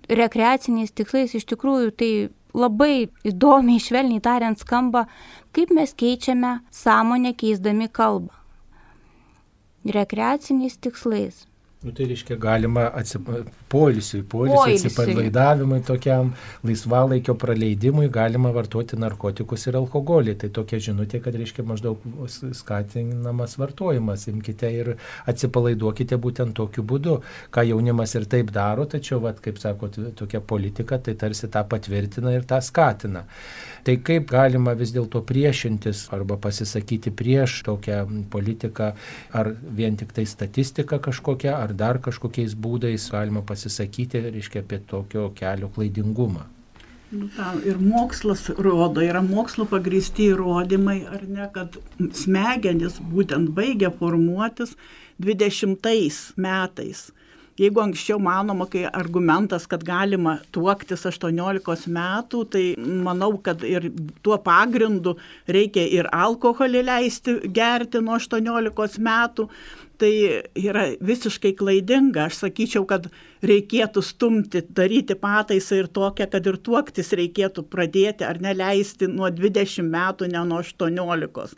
Rekreaciniais 0.09 0.95
tikslais 0.95 1.35
iš 1.35 1.45
tikrųjų 1.51 1.91
tai 1.99 2.11
labai 2.55 3.09
įdomiai, 3.27 3.81
švelniai 3.81 4.23
tariant, 4.23 4.57
skamba, 4.61 5.05
kaip 5.53 5.73
mes 5.75 5.93
keičiame 5.97 6.59
sąmonę 6.71 7.35
keisdami 7.37 7.91
kalbą. 7.91 8.44
Rekreaciniais 9.85 10.77
tikslais. 10.81 11.45
Nu, 11.83 11.91
tai 11.91 12.07
reiškia 12.09 12.35
galima 12.41 12.87
atsipa, 12.97 13.43
poilsiui, 13.75 14.23
poilsiui, 14.31 14.75
atsipalaidavimui, 14.77 15.81
tokiam 15.85 16.31
laisvalaikio 16.65 17.35
praleidimui 17.39 18.09
galima 18.13 18.51
vartoti 18.55 18.99
narkotikus 19.01 19.67
ir 19.69 19.79
alkoholį. 19.81 20.37
Tai 20.41 20.51
tokia 20.59 20.79
žinutė, 20.89 21.21
kad 21.23 21.35
reiškia 21.35 21.65
maždaug 21.67 22.03
skatinamas 22.55 23.57
vartojimas. 23.61 24.27
Imkite 24.31 24.71
ir 24.71 24.93
atsipalaiduokite 25.31 26.19
būtent 26.21 26.55
tokiu 26.57 26.85
būdu, 26.87 27.19
ką 27.53 27.67
jaunimas 27.69 28.15
ir 28.15 28.27
taip 28.31 28.51
daro, 28.55 28.87
tačiau, 28.89 29.21
vat, 29.23 29.41
kaip 29.43 29.59
sakot, 29.61 29.99
tokia 30.19 30.41
politika 30.41 30.99
tai 31.01 31.17
tarsi 31.19 31.51
tą 31.51 31.65
patvirtina 31.69 32.33
ir 32.35 32.47
tą 32.47 32.61
skatina. 32.63 33.25
Tai 33.85 33.99
kaip 34.01 34.31
galima 34.31 34.73
vis 34.73 34.89
dėlto 34.95 35.19
priešintis 35.29 36.07
arba 36.15 36.39
pasisakyti 36.41 37.11
prieš 37.13 37.59
tokią 37.67 37.99
politiką, 38.33 38.87
ar 39.37 39.51
vien 39.77 39.97
tik 39.99 40.15
tai 40.15 40.25
statistika 40.25 40.97
kažkokia, 40.97 41.53
ar 41.59 41.73
dar 41.77 41.99
kažkokiais 42.01 42.55
būdais 42.57 43.05
galima 43.13 43.43
pasisakyti, 43.45 43.64
reiškia, 44.33 44.61
apie 44.65 44.79
tokio 44.87 45.29
kelio 45.35 45.69
klaidingumą. 45.75 46.45
Nu, 47.15 47.29
ta, 47.35 47.53
ir 47.63 47.77
mokslas 47.79 48.47
rodo, 48.57 49.03
yra 49.05 49.21
mokslo 49.23 49.67
pagristi 49.69 50.31
įrodymai, 50.33 50.97
ar 51.05 51.25
ne, 51.29 51.45
kad 51.53 51.77
smegenis 52.17 52.97
būtent 53.13 53.53
baigia 53.55 53.91
formuotis 53.93 54.73
20 55.21 56.33
metais 56.41 57.05
jeigu 57.59 57.79
anksčiau 57.79 58.19
manoma 58.19 58.67
kai 58.71 58.83
argumentas 58.89 59.65
kad 59.71 59.83
galima 59.87 60.37
tuoktis 60.55 61.05
aštuoniolikos 61.07 61.85
metų 61.87 62.41
tai 62.51 62.63
manau 62.79 63.31
kad 63.43 63.63
ir 63.63 63.87
tuo 64.25 64.37
pagrindu 64.43 65.15
reikia 65.47 65.85
ir 65.99 66.09
alkoholį 66.11 66.83
leisti 66.89 67.37
gerti 67.55 68.03
nuo 68.03 68.17
aštuoniolikos 68.19 68.99
metų 68.99 69.47
tai 69.99 70.11
yra 70.59 70.85
visiškai 71.03 71.53
klaidinga. 71.57 72.27
Aš 72.29 72.41
sakyčiau 72.43 72.85
kad 72.89 73.07
reikėtų 73.45 74.03
stumti 74.05 74.61
daryti 74.75 75.17
pataisą 75.19 75.81
ir 75.81 75.89
tokią 75.91 76.29
kad 76.31 76.47
ir 76.49 76.59
tuoktis 76.65 77.13
reikėtų 77.17 77.65
pradėti 77.71 78.27
ar 78.27 78.41
neleisti 78.43 79.09
nuo 79.11 79.29
dvidešim 79.33 79.89
metų 79.91 80.29
ne 80.33 80.43
nuo 80.47 80.61
aštuoniolikos. 80.63 81.55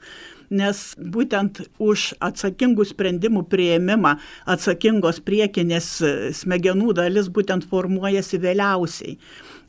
Nes 0.47 0.93
būtent 0.97 1.65
už 1.83 2.13
atsakingų 2.23 2.85
sprendimų 2.87 3.43
prieimimą 3.51 4.13
atsakingos 4.47 5.19
priekinės 5.27 5.89
smegenų 6.39 6.93
dalis 6.95 7.27
būtent 7.27 7.67
formuojasi 7.67 8.39
vėliausiai 8.45 9.17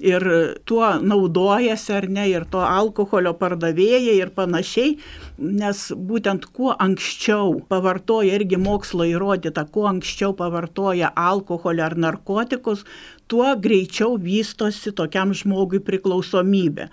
ir 0.05 0.25
tuo 0.69 0.91
naudojasi 1.03 1.93
ar 1.93 2.09
ne 2.09 2.29
ir 2.31 2.47
to 2.51 2.63
alkoholio 2.63 3.33
pardavėjai 3.39 4.15
ir 4.15 4.31
panašiai, 4.37 4.97
nes 5.39 5.85
būtent 6.11 6.49
kuo 6.55 6.75
anksčiau 6.79 7.59
pavartoja 7.71 8.39
irgi 8.39 8.61
mokslo 8.63 9.07
įrodyta, 9.09 9.67
kuo 9.73 9.89
anksčiau 9.91 10.35
pavartoja 10.39 11.13
alkoholį 11.17 11.85
ar 11.85 11.97
narkotikus, 12.07 12.85
tuo 13.29 13.49
greičiau 13.61 14.17
vystosi 14.23 14.95
tokiam 14.97 15.35
žmogui 15.37 15.83
priklausomybė. 15.85 16.89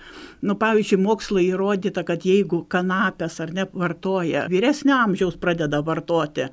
Nu, 0.46 0.54
pavyzdžiui, 0.62 1.00
mokslo 1.02 1.42
įrodyta, 1.42 2.04
kad 2.06 2.26
jeigu 2.28 2.60
kanapės 2.70 3.40
ar 3.42 3.50
ne 3.56 3.64
vartoja, 3.74 4.44
vyresnio 4.52 4.94
amžiaus 4.94 5.40
pradeda 5.42 5.80
vartoti, 5.86 6.46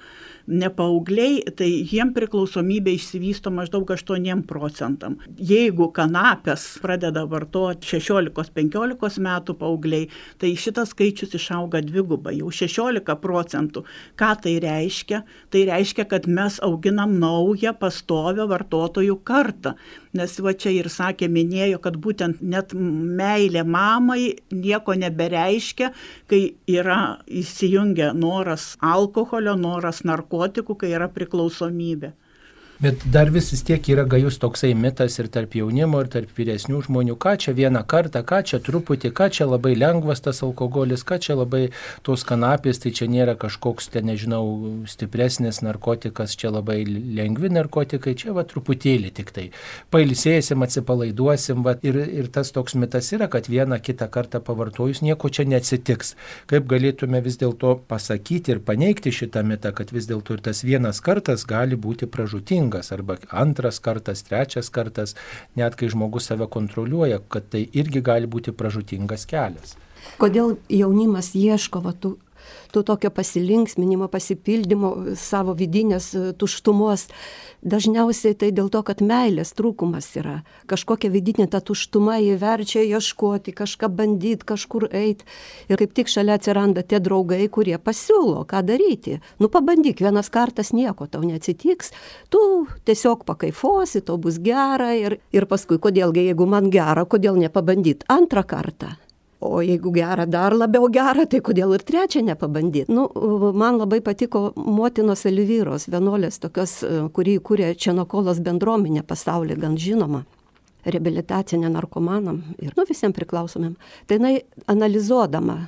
ne 0.49 0.71
paaugliai, 0.73 1.43
tai 1.59 1.69
jiem 1.91 2.15
priklausomybė 2.17 2.95
išsivysto 2.97 3.53
maždaug 3.53 3.91
8 3.93 4.47
procentam. 4.49 5.19
Jeigu 5.37 5.91
kanapės 5.93 6.65
pradeda 6.83 7.27
vartoti 7.29 7.91
16-15 7.91 9.21
metų 9.27 9.57
paaugliai, 9.61 10.09
tai 10.41 10.55
šitas 10.57 10.95
skaičius 10.97 11.37
išauga 11.37 11.83
dvigubai, 11.85 12.39
jau 12.41 12.49
16 12.49 13.19
procentų. 13.21 13.85
Ką 14.17 14.31
tai 14.47 14.57
reiškia? 14.65 15.21
Tai 15.53 15.67
reiškia, 15.69 16.09
kad 16.09 16.31
mes 16.31 16.57
auginam 16.65 17.19
naują 17.21 17.75
pastovę 17.77 18.49
vartotojų 18.49 19.21
kartą. 19.21 19.77
Nes 20.13 20.35
va 20.45 20.53
čia 20.53 20.71
ir 20.77 20.91
sakė, 20.93 21.29
minėjo, 21.33 21.79
kad 21.85 21.97
būtent 22.05 22.43
net 22.45 22.75
meilė 22.77 23.63
mamai 23.65 24.35
nieko 24.53 24.93
nebereiškia, 25.01 25.89
kai 26.29 26.43
yra 26.69 26.99
įsijungia 27.43 28.11
noras 28.13 28.75
alkoholio, 28.85 29.55
noras 29.57 30.03
narkotikų 30.05 30.77
kai 30.83 30.93
yra 30.99 31.09
priklausomybė. 31.13 32.13
Bet 32.83 33.05
dar 33.15 33.29
vis 33.31 33.61
tiek 33.63 33.85
yra 33.93 34.03
gajus 34.11 34.41
toksai 34.43 34.73
mitas 34.75 35.15
ir 35.23 35.29
tarp 35.31 35.53
jaunimo, 35.55 36.01
ir 36.03 36.09
tarp 36.11 36.31
vyresnių 36.35 36.81
žmonių, 36.83 37.15
ką 37.15 37.37
čia 37.39 37.53
vieną 37.55 37.85
kartą, 37.87 38.25
ką 38.27 38.41
čia 38.43 38.59
truputį, 38.59 39.13
ką 39.15 39.29
čia 39.37 39.45
labai 39.47 39.77
lengvas 39.77 40.19
tas 40.25 40.43
alkoholis, 40.43 41.05
ką 41.07 41.21
čia 41.23 41.37
labai 41.39 41.61
tos 42.03 42.25
kanapės, 42.27 42.81
tai 42.83 42.91
čia 42.91 43.07
nėra 43.07 43.37
kažkoks, 43.39 43.87
ten 43.95 44.11
nežinau, 44.11 44.43
stipresnis 44.91 45.61
narkotikas, 45.63 46.35
čia 46.35 46.51
labai 46.51 46.81
lengvi 46.89 47.53
narkotikai, 47.55 48.17
čia 48.19 48.35
va 48.35 48.43
truputėlį 48.51 49.15
tik 49.15 49.31
tai. 49.31 49.47
Pailsėsim, 49.95 50.67
atsipalaiduosim, 50.67 51.63
va, 51.63 51.77
ir, 51.87 52.01
ir 52.03 52.33
tas 52.35 52.51
toks 52.51 52.75
mitas 52.75 53.13
yra, 53.15 53.31
kad 53.31 53.47
vieną 53.47 53.79
kitą 53.79 54.11
kartą 54.11 54.43
pavartojus 54.43 55.05
nieko 55.07 55.31
čia 55.31 55.47
neatsitiks. 55.47 56.17
Kaip 56.51 56.67
galėtume 56.75 57.23
vis 57.23 57.39
dėlto 57.39 57.77
pasakyti 57.87 58.57
ir 58.57 58.65
paneigti 58.67 59.15
šitą 59.15 59.47
mitą, 59.47 59.71
kad 59.71 59.95
vis 59.95 60.11
dėlto 60.11 60.35
ir 60.41 60.45
tas 60.51 60.67
vienas 60.67 60.99
kartas 60.99 61.47
gali 61.47 61.79
būti 61.79 62.11
pražutingas 62.11 62.72
sėkmingas 62.73 62.93
arba 62.93 63.19
antras 63.31 63.81
kartas, 63.81 64.23
trečias 64.23 64.71
kartas, 64.71 65.15
net 65.57 65.77
kai 65.77 65.89
žmogus 65.89 66.29
save 66.29 66.49
kontroliuoja, 66.49 67.21
kad 67.29 67.49
tai 67.51 67.69
irgi 67.73 68.01
gali 68.01 68.27
būti 68.27 68.53
pražutingas 68.53 69.27
kelias. 69.27 69.77
Kodėl 70.19 70.59
jaunimas 70.69 71.35
ieško 71.35 71.83
va, 71.83 71.93
tų 71.93 72.17
to 72.73 72.83
tokio 72.83 73.11
pasilinksminimo, 73.11 74.09
pasipildymo 74.13 74.93
savo 75.19 75.55
vidinės 75.59 76.13
e, 76.15 76.23
tuštumos. 76.39 77.09
Dažniausiai 77.63 78.35
tai 78.35 78.51
dėl 78.51 78.73
to, 78.75 78.81
kad 78.83 79.03
meilės 79.05 79.53
trūkumas 79.55 80.09
yra. 80.19 80.41
Kažkokia 80.71 81.13
vidinė 81.15 81.47
ta 81.53 81.61
tuštuma 81.63 82.17
įverčia 82.25 82.83
ieškoti, 82.83 83.55
kažką 83.55 83.91
bandyti, 83.93 84.49
kažkur 84.49 84.89
eiti. 84.91 85.29
Ir 85.71 85.79
kaip 85.79 85.95
tik 85.95 86.11
šalia 86.11 86.41
atsiranda 86.41 86.83
tie 86.83 86.99
draugai, 87.03 87.45
kurie 87.53 87.77
pasiūlo, 87.79 88.43
ką 88.51 88.65
daryti. 88.67 89.21
Nu 89.39 89.51
pabandyk, 89.53 90.03
vienas 90.03 90.33
kartas 90.33 90.73
nieko 90.75 91.07
tau 91.07 91.23
neatsitiks, 91.23 91.95
tu 92.35 92.43
tiesiog 92.89 93.23
pakaifosi, 93.29 94.03
tau 94.03 94.19
bus 94.19 94.41
gera 94.43 94.93
ir, 94.99 95.21
ir 95.31 95.47
paskui, 95.47 95.79
kodėlgi, 95.83 96.27
jeigu 96.33 96.51
man 96.51 96.71
gera, 96.75 97.07
kodėl 97.07 97.39
nepabandyti 97.39 98.11
antrą 98.11 98.43
kartą 98.43 98.97
o 99.43 99.63
jeigu 99.65 99.93
gera 99.95 100.27
dar 100.27 100.55
labiau 100.57 100.87
gera, 100.93 101.27
tai 101.27 101.43
kodėl 101.45 101.75
ir 101.77 101.83
trečią 101.87 102.23
nepabandyti. 102.27 102.93
Nu, 102.93 103.09
man 103.59 103.81
labai 103.81 104.01
patiko 104.05 104.53
motinos 104.57 105.27
Elvyros, 105.29 105.89
vienuolės 105.93 106.39
tokios, 106.43 106.79
kurį 107.17 107.39
įkūrė 107.41 107.73
Čenokolos 107.75 108.43
bendruomenė 108.45 109.03
pasaulyje, 109.07 109.59
gan 109.63 109.79
žinoma 109.81 110.25
reabilitacinė 110.83 111.71
narkomanam 111.71 112.41
ir 112.59 112.75
nu, 112.77 112.85
visiems 112.89 113.15
priklausomėm. 113.17 113.77
Tai 114.07 114.19
jinai 114.19 114.35
analizuodama 114.71 115.61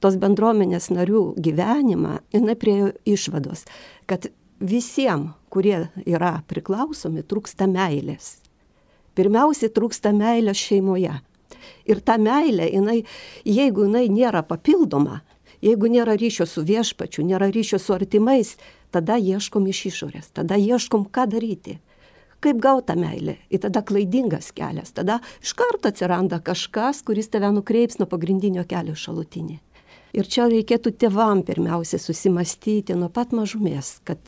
tos 0.00 0.16
bendruomenės 0.20 0.88
narių 0.94 1.24
gyvenimą, 1.44 2.20
jinai 2.32 2.56
priejo 2.56 2.92
išvados, 3.08 3.66
kad 4.08 4.30
visiems, 4.60 5.34
kurie 5.50 5.88
yra 6.06 6.38
priklausomi, 6.48 7.24
trūksta 7.26 7.66
meilės. 7.68 8.38
Pirmiausiai 9.18 9.72
trūksta 9.74 10.12
meilės 10.14 10.60
šeimoje. 10.62 11.16
Ir 11.88 12.00
ta 12.00 12.16
meilė, 12.20 12.70
jinai, 12.72 13.02
jeigu 13.44 13.86
jinai 13.88 14.06
nėra 14.12 14.42
papildoma, 14.46 15.20
jeigu 15.64 15.90
nėra 15.92 16.16
ryšio 16.20 16.46
su 16.48 16.64
viešpačiu, 16.66 17.24
nėra 17.26 17.50
ryšio 17.52 17.78
su 17.78 17.94
artimais, 17.96 18.56
tada 18.90 19.18
ieškom 19.20 19.68
iš 19.70 19.86
išorės, 19.92 20.32
tada 20.36 20.58
ieškom, 20.60 21.08
ką 21.12 21.28
daryti. 21.30 21.78
Kaip 22.40 22.56
gauta 22.56 22.94
meilė? 22.96 23.36
Ir 23.52 23.60
tada 23.60 23.82
klaidingas 23.84 24.48
kelias. 24.56 24.94
Tada 24.96 25.18
iš 25.44 25.52
karto 25.58 25.90
atsiranda 25.90 26.38
kažkas, 26.40 27.02
kuris 27.04 27.28
tave 27.28 27.50
nukreips 27.52 28.00
nuo 28.00 28.08
pagrindinio 28.08 28.64
kelio 28.68 28.96
šalutinį. 28.96 29.58
Ir 30.16 30.26
čia 30.26 30.48
reikėtų 30.50 30.94
tėvam 30.98 31.44
pirmiausia 31.46 32.00
susimastyti 32.00 32.96
nuo 32.96 33.10
pat 33.12 33.36
mažumės, 33.36 33.98
kad 34.08 34.18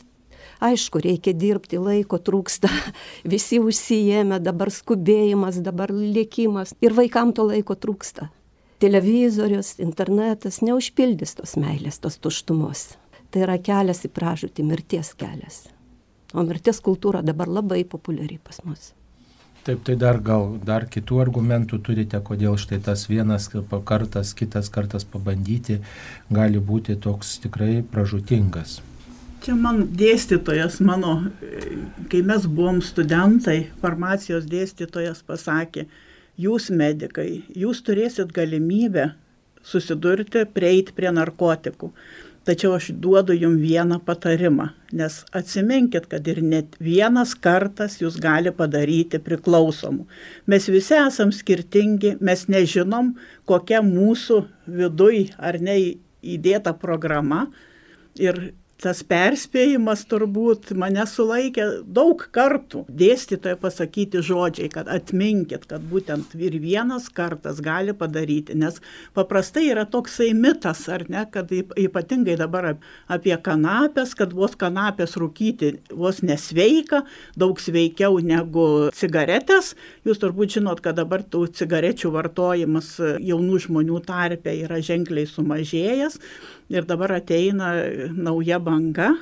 Aišku, 0.61 1.01
reikia 1.03 1.33
dirbti, 1.33 1.79
laiko 1.81 2.19
trūksta, 2.19 2.69
visi 3.33 3.59
užsijėmė, 3.63 4.39
dabar 4.43 4.71
skubėjimas, 4.71 5.61
dabar 5.65 5.93
lėkimas 5.93 6.75
ir 6.81 6.93
vaikam 6.93 7.33
to 7.33 7.49
laiko 7.49 7.75
trūksta. 7.75 8.29
televizorius, 8.83 9.77
internetas 9.79 10.59
neužpildys 10.59 11.37
tos 11.37 11.55
meilės, 11.55 12.01
tos 12.03 12.17
tuštumos. 12.19 12.97
Tai 13.31 13.45
yra 13.45 13.55
kelias 13.57 14.03
į 14.03 14.11
pražūtį, 14.11 14.65
mirties 14.67 15.13
kelias. 15.15 15.63
O 16.33 16.43
mirties 16.43 16.81
kultūra 16.83 17.21
dabar 17.23 17.47
labai 17.47 17.83
populiari 17.87 18.39
pas 18.43 18.59
mus. 18.67 18.91
Taip, 19.63 19.79
tai 19.87 19.95
dar 19.95 20.19
gal 20.19 20.57
dar 20.59 20.89
kitų 20.91 21.21
argumentų 21.23 21.79
turite, 21.87 22.19
kodėl 22.19 22.57
štai 22.59 22.81
tas 22.83 23.05
vienas 23.07 23.47
kartas, 23.87 24.33
kitas 24.35 24.67
kartas 24.67 25.05
pabandyti 25.07 25.79
gali 26.27 26.59
būti 26.59 26.97
toks 26.99 27.37
tikrai 27.45 27.77
pražutingas. 27.93 28.81
Čia 29.43 29.57
man 29.59 29.81
dėstytojas 29.99 30.77
mano, 30.87 31.17
kai 32.07 32.21
mes 32.23 32.45
buvom 32.47 32.77
studentai, 32.79 33.65
farmacijos 33.81 34.45
dėstytojas 34.47 35.19
pasakė, 35.27 35.83
jūs 36.39 36.69
medikai, 36.71 37.41
jūs 37.51 37.81
turėsit 37.83 38.31
galimybę 38.31 39.09
susidurti, 39.67 40.45
prieiti 40.47 40.95
prie 40.95 41.11
narkotikų. 41.11 41.91
Tačiau 42.47 42.77
aš 42.77 42.89
duodu 43.03 43.35
jums 43.35 43.59
vieną 43.59 43.99
patarimą, 44.07 44.69
nes 44.95 45.19
atsiminkit, 45.35 46.07
kad 46.11 46.31
ir 46.31 46.39
net 46.39 46.79
vienas 46.79 47.35
kartas 47.35 47.99
jūs 47.99 48.21
gali 48.23 48.55
padaryti 48.55 49.19
priklausomų. 49.27 50.07
Mes 50.47 50.71
visi 50.71 50.95
esam 51.01 51.35
skirtingi, 51.35 52.15
mes 52.23 52.47
nežinom, 52.47 53.13
kokia 53.43 53.83
mūsų 53.83 54.41
viduj 54.79 55.29
ar 55.35 55.59
ne 55.59 55.79
įdėta 56.23 56.75
programa. 56.79 57.49
Ir 58.15 58.53
tas 58.83 58.99
perspėjimas 59.07 60.03
turbūt 60.11 60.73
mane 60.79 61.05
sulaikė 61.07 61.65
daug 61.95 62.21
kartų. 62.35 62.83
Dėstytoje 62.91 63.55
pasakyti 63.61 64.23
žodžiai, 64.25 64.69
kad 64.73 64.89
atminkit, 64.91 65.65
kad 65.69 65.83
būtent 65.87 66.33
ir 66.35 66.57
vienas 66.61 67.07
kartas 67.13 67.61
gali 67.63 67.95
padaryti, 67.95 68.57
nes 68.59 68.81
paprastai 69.15 69.69
yra 69.71 69.85
toksai 69.89 70.31
mitas, 70.35 70.83
ar 70.91 71.05
ne, 71.11 71.23
kad 71.31 71.51
ypatingai 71.53 72.35
dabar 72.39 72.73
apie 73.11 73.35
kanapės, 73.45 74.15
kad 74.19 74.35
vos 74.35 74.57
kanapės 74.59 75.15
rūkyti 75.19 75.73
vos 75.95 76.19
nesveika, 76.25 77.03
daug 77.39 77.61
sveikiau 77.63 78.19
negu 78.23 78.89
cigaretės. 78.95 79.73
Jūs 80.07 80.19
turbūt 80.23 80.57
žinot, 80.57 80.83
kad 80.83 80.99
dabar 80.99 81.23
tų 81.23 81.45
cigarečių 81.55 82.11
vartojimas 82.13 82.97
jaunų 83.23 83.63
žmonių 83.67 84.03
tarpe 84.07 84.57
yra 84.65 84.81
ženkliai 84.83 85.29
sumažėjęs 85.29 86.19
ir 86.73 86.87
dabar 86.89 87.13
ateina 87.19 87.73
nauja 88.13 88.59
banga, 88.63 89.13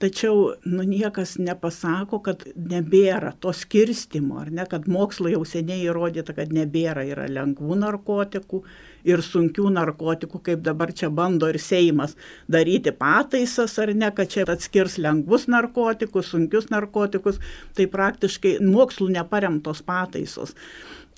tačiau 0.00 0.54
nu, 0.64 0.84
niekas 0.88 1.34
nepasako, 1.38 2.22
kad 2.24 2.44
nebėra 2.56 3.34
to 3.40 3.52
skirstimo, 3.52 4.38
ar 4.40 4.48
ne, 4.54 4.64
kad 4.68 4.88
mokslo 4.88 5.28
jau 5.28 5.42
seniai 5.44 5.84
įrodyta, 5.84 6.32
kad 6.36 6.54
nebėra, 6.56 7.04
yra 7.04 7.26
lengvų 7.28 7.76
narkotikų 7.82 8.62
ir 9.08 9.22
sunkių 9.24 9.68
narkotikų, 9.76 10.40
kaip 10.48 10.64
dabar 10.64 10.94
čia 10.96 11.12
bando 11.12 11.50
ir 11.52 11.60
Seimas 11.60 12.16
daryti 12.48 12.94
pataisas, 12.96 13.76
ar 13.82 13.92
ne, 13.92 14.08
kad 14.16 14.32
čia 14.32 14.46
atskirs 14.48 14.96
lengvus 15.00 15.46
narkotikus, 15.52 16.32
sunkius 16.32 16.70
narkotikus, 16.72 17.40
tai 17.76 17.88
praktiškai 17.92 18.56
mokslų 18.64 19.12
neparemtos 19.18 19.84
pataisos. 19.84 20.56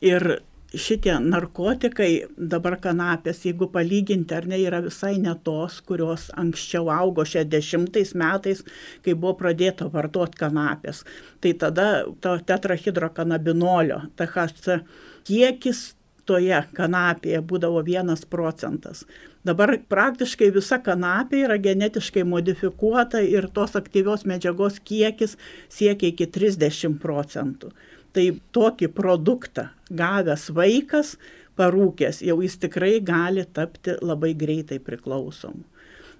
Ir 0.02 0.42
šitie 0.78 1.14
narkotikai, 1.20 2.10
dabar 2.36 2.78
kanapės, 2.80 3.42
jeigu 3.46 3.68
palyginti 3.72 4.36
ar 4.36 4.46
ne, 4.48 4.58
yra 4.64 4.80
visai 4.84 5.14
ne 5.20 5.34
tos, 5.44 5.80
kurios 5.86 6.28
anksčiau 6.38 6.90
augo 6.92 7.24
60 7.28 8.14
metais, 8.18 8.62
kai 9.04 9.14
buvo 9.14 9.34
pradėta 9.42 9.88
vartoti 9.92 10.40
kanapės. 10.42 11.02
Tai 11.44 11.52
tada 11.64 11.88
to 12.24 12.36
tetrahidrokanabinolio, 12.48 14.02
THC 14.16 14.80
kiekis 15.28 15.92
toje 16.28 16.62
kanapėje 16.76 17.42
būdavo 17.50 17.82
vienas 17.84 18.24
procentas. 18.24 19.02
Dabar 19.42 19.74
praktiškai 19.90 20.52
visa 20.54 20.78
kanapė 20.78 21.42
yra 21.48 21.56
genetiškai 21.58 22.22
modifikuota 22.22 23.20
ir 23.26 23.48
tos 23.50 23.74
aktyvios 23.78 24.22
medžiagos 24.30 24.78
kiekis 24.86 25.34
siekia 25.68 26.12
iki 26.12 26.28
30 26.30 27.00
procentų 27.02 27.72
tai 28.16 28.28
tokį 28.54 28.90
produktą 28.96 29.68
gavęs 29.92 30.50
vaikas, 30.56 31.16
parūkęs, 31.58 32.22
jau 32.24 32.38
jis 32.44 32.56
tikrai 32.62 32.96
gali 33.04 33.44
tapti 33.44 33.96
labai 34.00 34.32
greitai 34.38 34.80
priklausomu. 34.80 35.64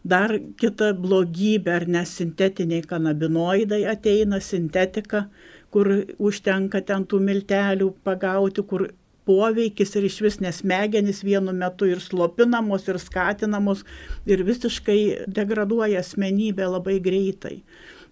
Dar 0.02 0.35
kita 0.59 0.90
blogybė, 0.98 1.76
ar 1.78 1.85
nesintetiniai 1.87 2.83
kanabinoidai 2.90 3.85
ateina, 3.92 4.40
sintetika, 4.42 5.28
kur 5.70 5.88
užtenka 6.18 6.83
ten 6.83 7.07
tų 7.07 7.20
miltelių 7.22 7.92
pagauti, 8.05 8.64
kur 8.66 8.88
poveikis 9.28 9.94
ir 9.96 10.09
iš 10.09 10.18
vis 10.24 10.40
nesmegenis 10.42 11.22
vienu 11.22 11.55
metu 11.55 11.87
ir 11.87 12.02
slopinamos, 12.02 12.88
ir 12.90 12.98
skatinamos, 12.98 13.85
ir 14.26 14.42
visiškai 14.48 15.28
degraduoja 15.31 16.02
asmenybė 16.02 16.66
labai 16.74 16.98
greitai. 17.05 17.61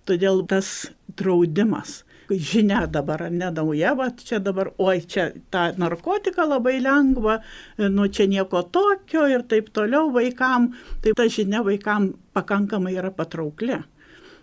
Todėl 0.07 0.45
tas 0.49 0.93
draudimas 1.19 2.05
žinia 2.31 2.87
dabar 2.87 3.27
nenauja, 3.31 3.95
va 3.99 4.11
čia 4.17 4.39
dabar, 4.43 4.73
oi, 4.79 5.01
čia 5.03 5.31
tą 5.51 5.71
narkotiką 5.81 6.47
labai 6.49 6.79
lengva, 6.83 7.41
nu 7.79 8.09
čia 8.09 8.27
nieko 8.31 8.63
tokio 8.73 9.27
ir 9.31 9.47
taip 9.51 9.71
toliau 9.75 10.11
vaikam, 10.15 10.71
tai 11.03 11.15
ta 11.17 11.27
žinia 11.29 11.65
vaikam 11.67 12.13
pakankamai 12.35 12.95
yra 12.99 13.11
patraukli. 13.11 13.81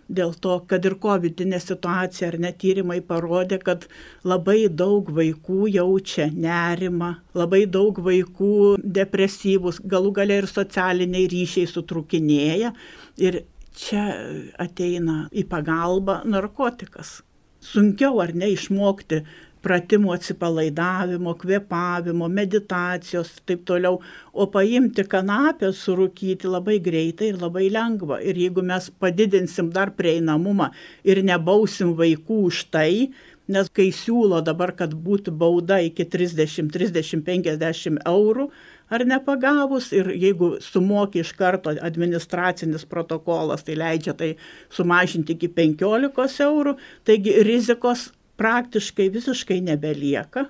Dėl 0.08 0.32
to, 0.40 0.54
kad 0.64 0.86
ir 0.88 0.94
COVID 0.96 1.42
situacija 1.60 2.30
ar 2.30 2.38
netyrimai 2.40 3.02
parodė, 3.04 3.58
kad 3.60 3.84
labai 4.24 4.70
daug 4.72 5.10
vaikų 5.12 5.68
jaučia 5.68 6.30
nerimą, 6.32 7.10
labai 7.36 7.66
daug 7.66 8.00
vaikų 8.00 8.78
depresyvus, 8.80 9.82
galų 9.84 10.14
galia 10.16 10.40
ir 10.40 10.48
socialiniai 10.48 11.28
ryšiai 11.28 11.68
sutrukinėja. 11.68 12.72
Ir 13.20 13.42
čia 13.76 14.08
ateina 14.56 15.26
į 15.28 15.44
pagalbą 15.44 16.22
narkotikas 16.24 17.18
sunkiau 17.64 18.20
ar 18.22 18.34
ne 18.34 18.52
išmokti 18.54 19.22
pratimų 19.64 20.12
atsipalaidavimo, 20.14 21.34
kvėpavimo, 21.40 22.28
meditacijos 22.30 23.32
ir 23.34 23.44
taip 23.50 23.64
toliau, 23.68 23.98
o 24.32 24.46
paimti 24.52 25.04
kanapę, 25.08 25.72
surūkyti 25.74 26.50
labai 26.50 26.78
greitai 26.84 27.32
ir 27.32 27.40
labai 27.42 27.66
lengva. 27.74 28.20
Ir 28.22 28.38
jeigu 28.38 28.62
mes 28.66 28.90
padidinsim 29.02 29.72
dar 29.74 29.92
prieinamumą 29.98 30.70
ir 31.04 31.22
nebausim 31.26 31.96
vaikų 31.98 32.40
už 32.52 32.64
tai, 32.74 33.10
nes 33.48 33.70
kai 33.74 33.88
siūlo 33.94 34.40
dabar, 34.44 34.74
kad 34.76 34.94
būtų 34.94 35.34
bauda 35.40 35.80
iki 35.84 36.06
30, 36.06 36.70
30, 36.74 37.24
50 37.26 38.02
eurų, 38.06 38.50
ar 38.90 39.04
nepagavus 39.06 39.90
ir 39.96 40.10
jeigu 40.16 40.54
sumoki 40.64 41.22
iš 41.22 41.32
karto 41.38 41.74
administracinis 41.82 42.86
protokolas, 42.88 43.64
tai 43.66 43.76
leidžia 43.78 44.14
tai 44.16 44.34
sumažinti 44.74 45.36
iki 45.36 45.50
15 45.58 46.44
eurų, 46.46 46.76
taigi 47.04 47.34
rizikos 47.46 48.08
praktiškai 48.38 49.08
visiškai 49.14 49.60
nebelieka 49.66 50.46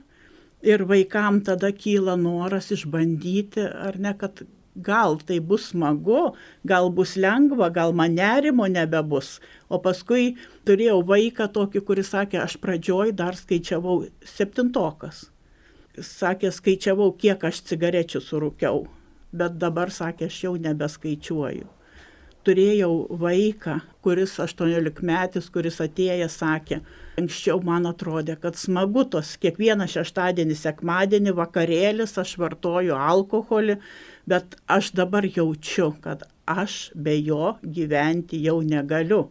ir 0.62 0.85
vaikam 0.90 1.40
tada 1.44 1.70
kyla 1.72 2.18
noras 2.20 2.70
išbandyti, 2.74 3.64
ar 3.64 3.98
ne, 3.98 4.14
kad 4.18 4.42
gal 4.79 5.18
tai 5.27 5.38
bus 5.40 5.70
smagu, 5.72 6.35
gal 6.66 6.90
bus 6.94 7.16
lengva, 7.16 7.70
gal 7.74 7.92
man 7.92 8.14
nerimo 8.14 8.68
nebebus. 8.70 9.38
O 9.68 9.81
paskui 9.83 10.37
turėjau 10.68 11.01
vaiką 11.07 11.48
tokį, 11.55 11.83
kuris 11.87 12.12
sakė, 12.14 12.42
aš 12.44 12.59
pradžioj 12.62 13.16
dar 13.18 13.38
skaičiavau 13.38 14.05
septintokas 14.37 15.27
sakė, 16.05 16.53
skaičiavau, 16.55 17.13
kiek 17.21 17.43
aš 17.45 17.63
cigarečių 17.71 18.23
surūkiau, 18.25 18.87
bet 19.33 19.59
dabar 19.61 19.93
sakė, 19.95 20.29
aš 20.31 20.45
jau 20.45 20.55
nebeskaičiuoju. 20.61 21.67
Turėjau 22.47 22.93
vaiką, 23.21 23.75
kuris 24.01 24.39
18 24.41 25.03
metais, 25.05 25.49
kuris 25.53 25.81
atėjęs 25.85 26.39
sakė, 26.41 26.79
anksčiau 27.21 27.61
man 27.67 27.89
atrodė, 27.91 28.39
kad 28.41 28.57
smagu 28.57 29.05
tos 29.13 29.35
kiekvieną 29.43 29.89
šeštadienį, 29.91 30.57
sekmadienį, 30.57 31.35
vakarėlis, 31.37 32.15
aš 32.23 32.37
vartoju 32.41 32.97
alkoholį, 32.97 33.77
bet 34.31 34.57
aš 34.71 34.93
dabar 34.97 35.27
jaučiu, 35.29 35.91
kad 36.01 36.25
aš 36.49 36.89
be 36.95 37.19
jo 37.19 37.57
gyventi 37.63 38.41
jau 38.47 38.63
negaliu. 38.65 39.27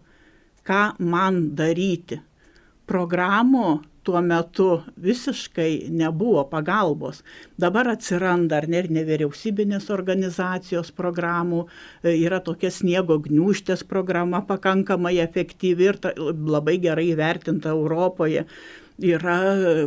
Ką 0.67 0.97
man 0.99 1.55
daryti? 1.57 2.19
Programų 2.87 3.79
tuo 4.07 4.21
metu 4.23 4.67
visiškai 5.03 5.89
nebuvo 5.91 6.45
pagalbos. 6.47 7.19
Dabar 7.59 7.89
atsiranda 7.91 8.61
ar 8.61 8.67
ne 8.71 8.79
ir 8.83 8.87
nevyriausybinės 8.95 9.89
organizacijos 9.91 10.93
programų, 10.95 11.65
e, 12.03 12.15
yra 12.15 12.39
tokia 12.45 12.71
sniego 12.71 13.19
gniuštės 13.25 13.83
programa 13.89 14.41
pakankamai 14.47 15.17
efektyvi 15.25 15.89
ir 15.91 15.99
labai 16.55 16.77
gerai 16.87 17.09
įvertinta 17.11 17.75
Europoje. 17.75 18.47
Yra 18.97 19.37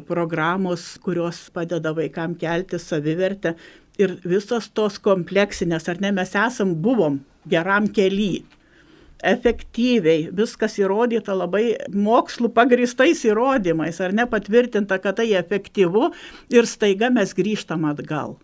programos, 0.07 0.99
kurios 1.03 1.49
padeda 1.51 1.95
vaikam 1.97 2.37
kelti 2.39 2.79
savivertę 2.79 3.57
ir 3.99 4.19
visos 4.23 4.69
tos 4.71 5.01
kompleksinės, 5.03 5.89
ar 5.89 5.99
ne, 6.05 6.13
mes 6.13 6.37
esam, 6.37 6.77
buvom 6.85 7.19
geram 7.49 7.89
keliui 7.89 8.45
efektyviai, 9.23 10.29
viskas 10.37 10.79
įrodyta 10.81 11.35
labai 11.37 11.65
mokslų 11.93 12.53
pagristais 12.57 13.25
įrodymais, 13.29 14.01
ar 14.01 14.15
ne 14.17 14.27
patvirtinta, 14.31 15.01
kad 15.03 15.21
tai 15.21 15.31
efektyvu 15.39 16.11
ir 16.55 16.69
staiga 16.71 17.11
mes 17.13 17.35
grįžtam 17.37 17.89
atgal. 17.91 18.39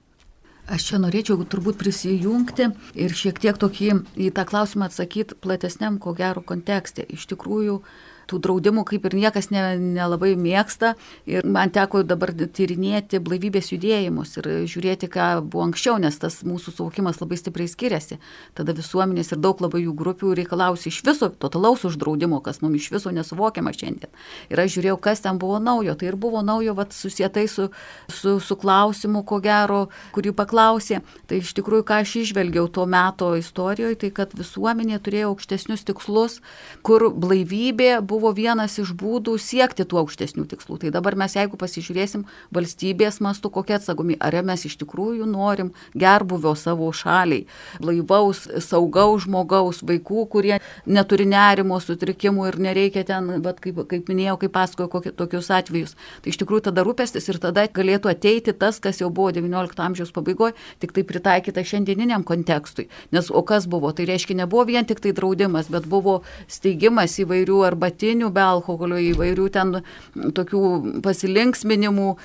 Aš 0.66 0.88
čia 0.88 0.98
norėčiau 0.98 1.44
turbūt 1.46 1.78
prisijungti 1.78 2.72
ir 2.98 3.12
šiek 3.14 3.38
tiek 3.38 3.58
tokį 3.60 3.92
į 4.18 4.32
tą 4.34 4.42
klausimą 4.48 4.88
atsakyti 4.88 5.38
platesniam, 5.38 6.00
ko 6.02 6.10
gero, 6.18 6.42
kontekste. 6.42 7.04
Iš 7.06 7.28
tikrųjų, 7.30 7.76
tų 8.30 8.40
draudimų 8.44 8.84
kaip 8.88 9.06
ir 9.08 9.16
niekas 9.16 9.50
ne, 9.54 9.62
nelabai 9.78 10.34
mėgsta. 10.38 10.94
Ir 11.28 11.46
man 11.46 11.72
teko 11.74 12.02
dabar 12.06 12.32
tyrinėti 12.34 13.20
blaivybės 13.22 13.70
judėjimus 13.72 14.36
ir 14.40 14.48
žiūrėti, 14.68 15.08
ką 15.12 15.28
buvo 15.44 15.66
anksčiau, 15.66 15.96
nes 16.02 16.18
tas 16.20 16.40
mūsų 16.46 16.74
suvokimas 16.76 17.20
labai 17.22 17.38
stipriai 17.40 17.70
skiriasi. 17.70 18.18
Tada 18.58 18.74
visuomenės 18.76 19.32
ir 19.34 19.42
daug 19.42 19.60
labai 19.62 19.84
jų 19.84 19.94
grupių 19.98 20.34
reikalausi 20.40 20.90
iš 20.90 21.02
viso 21.06 21.30
totalaus 21.30 21.86
uždraudimo, 21.88 22.40
kas 22.44 22.62
mums 22.64 22.82
iš 22.82 22.90
viso 22.96 23.12
nesuvokiama 23.14 23.74
šiandien. 23.76 24.12
Ir 24.50 24.62
aš 24.62 24.76
žiūrėjau, 24.76 24.98
kas 25.08 25.24
ten 25.24 25.40
buvo 25.42 25.60
naujo. 25.62 25.96
Tai 25.96 26.10
ir 26.10 26.18
buvo 26.20 26.42
naujo, 26.46 26.74
vat, 26.78 26.94
susietai 26.96 27.46
su, 27.50 27.68
su, 28.12 28.36
su 28.42 28.58
klausimu, 28.60 29.22
ko 29.26 29.40
gero, 29.44 29.86
kurį 30.16 30.34
paklausė. 30.36 31.02
Tai 31.30 31.40
iš 31.40 31.54
tikrųjų, 31.58 31.86
ką 31.86 32.02
aš 32.04 32.16
išvelgiau 32.24 32.68
tuo 32.72 32.86
metu 32.90 33.32
istorijoje, 33.38 34.00
tai 34.02 34.12
kad 34.14 34.34
visuomenė 34.36 35.00
turėjo 35.04 35.32
aukštesnius 35.32 35.86
tikslus, 35.88 36.40
kur 36.86 37.08
blaivybė 37.14 38.00
buvo 38.04 38.15
buvo 38.16 38.32
vienas 38.32 38.78
iš 38.80 38.94
būdų 38.96 39.36
siekti 39.40 39.84
tų 39.84 40.00
aukštesnių 40.02 40.46
tikslų. 40.48 40.80
Tai 40.80 40.92
dabar 40.94 41.16
mes, 41.20 41.36
jeigu 41.36 41.58
pasižiūrėsim 41.60 42.24
valstybės 42.54 43.20
mastu, 43.24 43.50
kokia 43.52 43.76
atsakomi, 43.76 44.16
ar 44.20 44.36
mes 44.46 44.64
iš 44.68 44.78
tikrųjų 44.80 45.26
norim 45.28 45.72
gerbuvio 45.92 46.54
savo 46.56 46.88
šaliai, 46.96 47.44
blaivaus, 47.82 48.46
saugaus 48.64 49.26
žmogaus, 49.26 49.82
vaikų, 49.86 50.24
kurie 50.32 50.56
neturi 50.86 51.26
nerimo 51.28 51.78
sutrikimų 51.82 52.48
ir 52.50 52.58
nereikia 52.68 53.04
ten, 53.08 53.28
bet 53.44 53.60
kaip, 53.64 53.82
kaip 53.90 54.08
minėjau, 54.10 54.38
kaip 54.44 54.54
pasakoju, 54.56 54.90
kokie, 54.92 55.12
tokius 55.16 55.50
atvejus. 55.52 55.96
Tai 56.24 56.32
iš 56.32 56.40
tikrųjų 56.40 56.68
tada 56.70 56.86
rūpestis 56.86 57.28
ir 57.28 57.40
tada 57.42 57.66
galėtų 57.68 58.12
ateiti 58.12 58.56
tas, 58.56 58.80
kas 58.80 59.02
jau 59.02 59.10
buvo 59.12 59.34
XIX 59.34 59.84
amžiaus 59.88 60.14
pabaigoje, 60.16 60.56
tik 60.80 60.94
tai 60.96 61.04
pritaikyta 61.08 61.64
šiandieniniam 61.66 62.24
kontekstui. 62.26 62.88
Nes 63.12 63.28
o 63.30 63.42
kas 63.46 63.68
buvo? 63.70 63.92
Tai 63.96 64.08
reiškia, 64.08 64.38
nebuvo 64.42 64.66
vien 64.70 64.86
tik 64.88 65.02
tai 65.04 65.12
draudimas, 65.16 65.68
bet 65.72 65.88
buvo 65.90 66.20
steigimas 66.48 67.18
įvairių 67.22 67.62
arbatinių 67.66 68.05
šaltinių 68.06 68.30
be 68.32 68.42
alkoholio, 68.42 68.98
įvairių 69.12 69.46
ten 69.50 69.82
tokių 70.14 71.02
pasilinksminimų. 71.02 72.16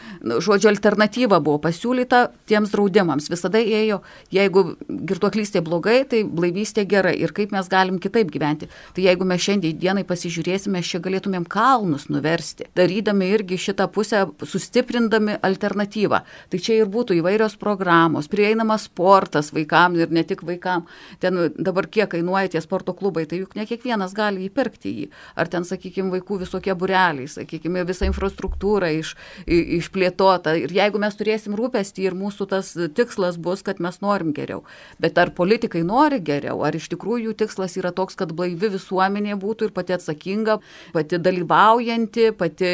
Žodžio 0.42 0.70
alternatyva 0.70 1.40
buvo 1.42 1.60
pasiūlyta 1.60 2.32
tiems 2.48 2.72
draudimams. 2.72 3.30
Visada 3.30 3.58
ėjo, 3.60 4.02
jeigu 4.32 4.76
girtuoklystė 4.88 5.62
blogai, 5.62 6.06
tai 6.06 6.24
blaivystė 6.24 6.86
gerai. 6.86 7.16
Ir 7.22 7.32
kaip 7.34 7.52
mes 7.52 7.68
galim 7.68 8.00
kitaip 8.00 8.32
gyventi. 8.32 8.70
Tai 8.94 9.04
jeigu 9.04 9.26
mes 9.26 9.42
šiandien 9.42 9.78
dienai 9.78 10.04
pasižiūrėsime, 10.04 10.82
čia 10.84 11.00
galėtumėm 11.02 11.46
kalnus 11.46 12.10
nuversti, 12.10 12.68
darydami 12.76 13.32
irgi 13.34 13.58
šitą 13.58 13.88
pusę, 13.92 14.28
sustiprindami 14.44 15.40
alternatyvą. 15.42 16.22
Tai 16.52 16.60
čia 16.60 16.82
ir 16.82 16.92
būtų 16.92 17.18
įvairios 17.22 17.58
programos, 17.60 18.30
prieinamas 18.32 18.88
sportas 18.90 19.52
vaikams 19.54 20.02
ir 20.02 20.12
ne 20.12 20.24
tik 20.24 20.44
vaikams. 20.46 20.90
Ten 21.22 21.38
dabar 21.58 21.88
kiek 21.88 22.10
kainuoja 22.12 22.52
tie 22.52 22.62
sporto 22.62 22.94
klubai, 22.98 23.26
tai 23.30 23.42
juk 23.42 23.56
ne 23.56 23.66
kiekvienas 23.70 24.14
gali 24.18 24.48
įpirkti 24.48 24.92
jį. 24.92 25.10
Ar 25.40 25.50
ten 25.52 25.66
sakykime, 25.72 26.12
vaikų 26.18 26.42
visokie 26.44 26.76
bureliai, 26.78 27.28
sakykime, 27.32 27.86
visa 27.88 28.08
infrastruktūra 28.10 28.92
iš, 29.00 29.16
išplėtota. 29.48 30.56
Ir 30.60 30.74
jeigu 30.76 31.02
mes 31.02 31.18
turėsim 31.18 31.56
rūpestį 31.58 32.08
ir 32.10 32.18
mūsų 32.18 32.50
tas 32.52 32.74
tikslas 32.98 33.40
bus, 33.42 33.64
kad 33.66 33.82
mes 33.84 34.02
norim 34.04 34.34
geriau. 34.36 34.62
Bet 35.02 35.20
ar 35.22 35.34
politikai 35.38 35.84
nori 35.88 36.22
geriau, 36.24 36.62
ar 36.68 36.78
iš 36.78 36.90
tikrųjų 36.94 37.32
jų 37.32 37.38
tikslas 37.44 37.78
yra 37.80 37.94
toks, 37.96 38.18
kad 38.20 38.34
blaivi 38.36 38.72
visuomenė 38.76 39.38
būtų 39.42 39.70
ir 39.70 39.76
pati 39.76 39.96
atsakinga, 39.96 40.60
pati 40.96 41.20
dalyvaujanti, 41.22 42.32
pati 42.38 42.72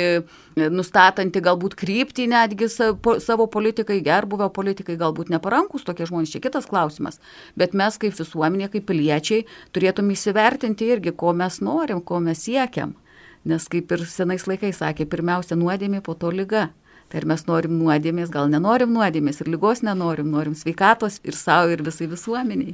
nustatanti 0.58 1.42
galbūt 1.44 1.78
kryptį 1.78 2.28
netgi 2.32 2.70
savo 2.72 3.48
politikai, 3.52 4.00
gerbuvio 4.06 4.50
politikai, 4.54 4.98
galbūt 5.00 5.32
neparankus 5.34 5.86
tokie 5.88 6.08
žmonės, 6.10 6.34
čia 6.34 6.42
kitas 6.44 6.70
klausimas. 6.70 7.22
Bet 7.60 7.76
mes 7.78 8.00
kaip 8.02 8.16
visuomenė, 8.18 8.72
kaip 8.74 8.88
piliečiai 8.90 9.46
turėtum 9.76 10.12
įsivertinti 10.14 10.90
irgi, 10.94 11.14
ko 11.18 11.34
mes 11.38 11.62
norim, 11.62 12.02
ko 12.02 12.22
mes 12.24 12.42
siekiam. 12.48 12.87
Nes 13.48 13.70
kaip 13.72 13.94
ir 13.96 14.04
senais 14.12 14.44
laikais 14.50 14.82
sakė, 14.82 15.08
pirmiausia 15.08 15.56
nuodėmė, 15.56 16.04
po 16.04 16.18
to 16.20 16.34
lyga. 16.36 16.68
Tai 17.08 17.22
ar 17.22 17.26
mes 17.32 17.46
norim 17.48 17.78
nuodėmės, 17.80 18.28
gal 18.34 18.50
nenorim 18.52 18.92
nuodėmės 18.92 19.40
ir 19.40 19.48
lygos 19.54 19.80
nenorim, 19.88 20.28
norim 20.34 20.58
sveikatos 20.60 21.22
ir 21.24 21.38
savo, 21.40 21.70
ir 21.72 21.80
visai 21.86 22.10
visuomeniai. 22.12 22.74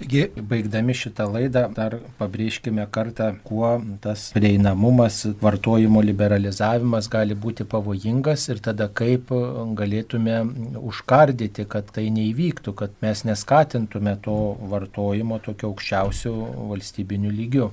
Taigi, 0.00 0.24
baigdami 0.50 0.96
šitą 0.96 1.28
laidą, 1.30 1.62
dar 1.76 1.94
pabrėžkime 2.18 2.88
kartą, 2.90 3.28
kuo 3.46 3.76
tas 4.02 4.24
prieinamumas, 4.34 5.20
vartojimo 5.44 6.02
liberalizavimas 6.02 7.06
gali 7.12 7.36
būti 7.38 7.68
pavojingas 7.70 8.48
ir 8.50 8.62
tada 8.64 8.88
kaip 8.90 9.30
galėtume 9.78 10.40
užkardyti, 10.80 11.68
kad 11.70 11.92
tai 11.94 12.08
neįvyktų, 12.16 12.74
kad 12.80 12.98
mes 13.06 13.22
neskatintume 13.28 14.16
to 14.24 14.40
vartojimo 14.72 15.38
tokio 15.46 15.70
aukščiausių 15.70 16.34
valstybinių 16.72 17.36
lygių. 17.38 17.70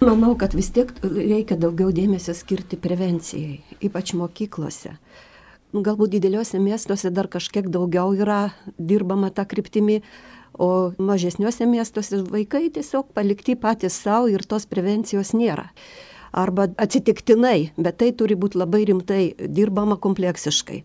Manau, 0.00 0.34
kad 0.38 0.56
vis 0.56 0.72
tiek 0.74 0.90
reikia 1.02 1.56
daugiau 1.60 1.92
dėmesio 1.94 2.34
skirti 2.34 2.80
prevencijai, 2.80 3.60
ypač 3.84 4.16
mokyklose 4.18 4.96
galbūt 5.82 6.14
dideliuose 6.14 6.60
miestuose 6.62 7.10
dar 7.10 7.26
kažkiek 7.30 7.66
daugiau 7.72 8.14
yra 8.14 8.54
dirbama 8.78 9.30
tą 9.34 9.46
kryptimį, 9.48 10.00
o 10.54 10.94
mažesniuose 11.02 11.66
miestuose 11.66 12.20
vaikai 12.30 12.68
tiesiog 12.70 13.08
palikti 13.14 13.56
patys 13.58 13.96
savo 13.98 14.28
ir 14.30 14.44
tos 14.46 14.68
prevencijos 14.70 15.32
nėra. 15.34 15.70
Arba 16.34 16.68
atsitiktinai, 16.78 17.72
bet 17.78 17.98
tai 17.98 18.12
turi 18.14 18.36
būti 18.38 18.58
labai 18.58 18.84
rimtai 18.86 19.34
dirbama 19.38 19.96
kompleksiškai. 19.98 20.82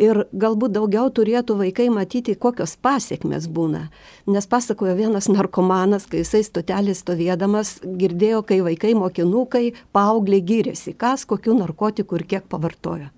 Ir 0.00 0.22
galbūt 0.32 0.72
daugiau 0.72 1.10
turėtų 1.12 1.58
vaikai 1.58 1.90
matyti, 1.92 2.32
kokios 2.32 2.72
pasiekmes 2.80 3.44
būna. 3.52 3.82
Nes 4.24 4.46
pasakojo 4.48 4.94
vienas 4.96 5.28
narkomanas, 5.28 6.06
kai 6.08 6.22
jisai 6.22 6.40
stotelį 6.46 6.94
stovėdamas, 6.96 7.74
girdėjo, 7.84 8.40
kai 8.48 8.62
vaikai 8.64 8.94
mokinukai, 8.96 9.66
paaugliai 9.92 10.40
gyrėsi, 10.40 10.94
kas 10.96 11.26
kokių 11.28 11.58
narkotikų 11.58 12.16
ir 12.16 12.24
kiek 12.32 12.48
pavartojo. 12.48 13.10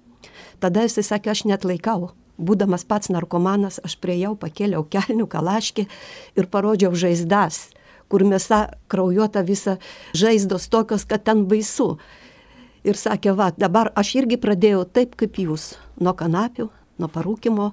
Tada 0.58 0.82
jisai 0.82 1.06
sakė, 1.06 1.30
aš 1.30 1.44
net 1.52 1.68
laikau. 1.68 2.10
Būdamas 2.42 2.82
pats 2.88 3.12
narkomanas, 3.14 3.78
aš 3.86 3.94
priejau, 4.02 4.34
pakėliau 4.34 4.82
kelnių 4.82 5.28
kalaškį 5.30 5.86
ir 6.34 6.50
parodžiau 6.50 6.96
žaizdas, 6.98 7.68
kur 8.10 8.24
mėsa 8.26 8.72
kraujuota 8.90 9.44
visa 9.46 9.76
žaizdos 10.18 10.66
tokios, 10.72 11.06
kad 11.06 11.22
ten 11.28 11.46
baisu. 11.46 11.92
Ir 12.82 12.98
sakė, 12.98 13.36
va, 13.38 13.52
dabar 13.54 13.92
aš 13.94 14.16
irgi 14.22 14.40
pradėjau 14.42 14.82
taip 14.90 15.14
kaip 15.20 15.38
jūs, 15.38 15.76
nuo 16.02 16.16
kanapių, 16.18 16.66
nuo 16.98 17.08
parūkimo, 17.14 17.70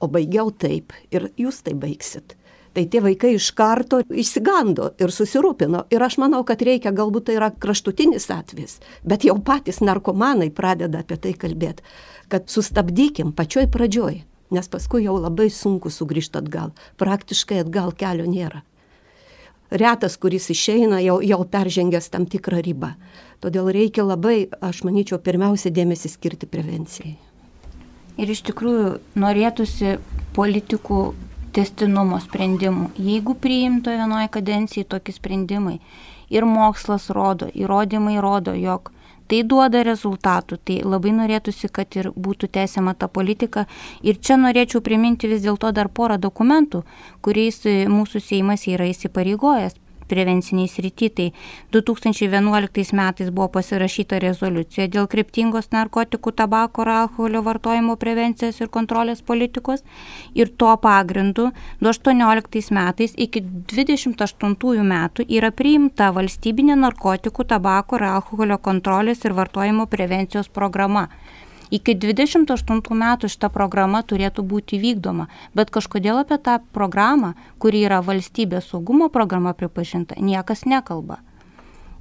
o 0.00 0.08
baigiau 0.08 0.48
taip 0.50 0.94
ir 1.12 1.30
jūs 1.36 1.60
tai 1.66 1.74
baigsit. 1.76 2.36
Tai 2.76 2.84
tie 2.92 3.00
vaikai 3.00 3.34
iš 3.36 3.50
karto 3.56 4.02
išsigando 4.04 4.90
ir 5.00 5.12
susirūpino. 5.12 5.86
Ir 5.92 6.02
aš 6.04 6.18
manau, 6.20 6.42
kad 6.44 6.60
reikia, 6.60 6.92
galbūt 6.92 7.28
tai 7.28 7.38
yra 7.38 7.48
kraštutinis 7.52 8.28
atvejis, 8.32 8.78
bet 9.00 9.24
jau 9.24 9.38
patys 9.40 9.80
narkomanai 9.80 10.50
pradeda 10.52 11.00
apie 11.00 11.16
tai 11.16 11.32
kalbėti, 11.32 11.84
kad 12.32 12.48
sustabdykim 12.52 13.32
pačioj 13.36 13.70
pradžioj, 13.72 14.18
nes 14.52 14.72
paskui 14.72 15.06
jau 15.06 15.16
labai 15.16 15.48
sunku 15.52 15.92
sugrįžti 15.92 16.40
atgal. 16.42 16.72
Praktiškai 17.00 17.62
atgal 17.64 17.96
kelio 17.96 18.28
nėra. 18.28 18.60
Retas, 19.70 20.16
kuris 20.16 20.50
išeina, 20.50 21.00
jau, 21.02 21.18
jau 21.24 21.40
peržengęs 21.44 22.10
tam 22.12 22.26
tikrą 22.30 22.62
ribą. 22.62 22.94
Todėl 23.42 23.68
reikia 23.74 24.04
labai, 24.06 24.46
aš 24.64 24.84
manyčiau, 24.86 25.18
pirmiausia 25.18 25.72
dėmesį 25.74 26.10
skirti 26.12 26.48
prevencijai. 26.48 27.16
Ir 28.16 28.32
iš 28.32 28.40
tikrųjų 28.46 28.96
norėtųsi 29.18 29.98
politikų 30.36 31.00
testinumo 31.56 32.20
sprendimų. 32.22 32.90
Jeigu 33.00 33.34
priimto 33.40 33.92
vienoje 33.92 34.30
kadencijoje 34.32 34.88
tokie 34.94 35.14
sprendimai 35.16 35.78
ir 36.32 36.46
mokslas 36.48 37.10
rodo, 37.12 37.48
įrodymai 37.52 38.16
rodo, 38.22 38.54
jog 38.56 38.90
tai 39.28 39.42
duoda 39.44 39.82
rezultatų, 39.86 40.58
tai 40.64 40.80
labai 40.84 41.14
norėtųsi, 41.16 41.70
kad 41.72 41.96
ir 41.98 42.10
būtų 42.12 42.50
tęsiama 42.58 42.94
ta 42.98 43.08
politika. 43.08 43.66
Ir 44.02 44.20
čia 44.20 44.38
norėčiau 44.40 44.82
priminti 44.84 45.30
vis 45.30 45.42
dėlto 45.46 45.72
dar 45.72 45.88
porą 45.88 46.18
dokumentų, 46.18 46.84
kuriais 47.22 47.62
mūsų 47.90 48.22
Seimas 48.22 48.66
yra 48.70 48.88
įsipareigojęs 48.92 49.85
prevenciniai 50.08 50.68
srity. 50.68 51.10
Tai 51.16 51.26
2011 51.76 52.94
metais 52.96 53.30
buvo 53.30 53.48
pasirašyta 53.56 54.20
rezoliucija 54.22 54.88
dėl 54.92 55.08
kryptingos 55.10 55.70
narkotikų, 55.74 56.32
tabako 56.40 56.86
ir 56.86 56.92
alkoholio 56.96 57.42
vartojimo 57.46 57.96
prevencijos 58.00 58.60
ir 58.60 58.72
kontrolės 58.72 59.22
politikos. 59.26 59.84
Ir 60.34 60.52
tuo 60.58 60.76
pagrindu 60.82 61.50
2018 61.82 62.74
metais 62.76 63.14
iki 63.16 63.42
2028 63.42 64.86
metų 64.86 65.26
yra 65.28 65.50
priimta 65.50 66.12
valstybinė 66.16 66.78
narkotikų, 66.80 67.46
tabako 67.54 68.00
ir 68.00 68.08
alkoholio 68.10 68.58
kontrolės 68.58 69.24
ir 69.24 69.36
vartojimo 69.36 69.86
prevencijos 69.90 70.48
programa. 70.48 71.08
Iki 71.70 71.96
28 71.98 72.94
metų 72.94 73.30
šita 73.32 73.50
programa 73.50 74.02
turėtų 74.06 74.44
būti 74.46 74.78
vykdoma, 74.78 75.26
bet 75.54 75.72
kažkodėl 75.74 76.22
apie 76.22 76.38
tą 76.38 76.60
programą, 76.72 77.34
kuri 77.58 77.82
yra 77.88 78.02
valstybės 78.06 78.70
saugumo 78.70 79.08
programa 79.10 79.54
pripažinta, 79.54 80.14
niekas 80.18 80.62
nekalba. 80.66 81.18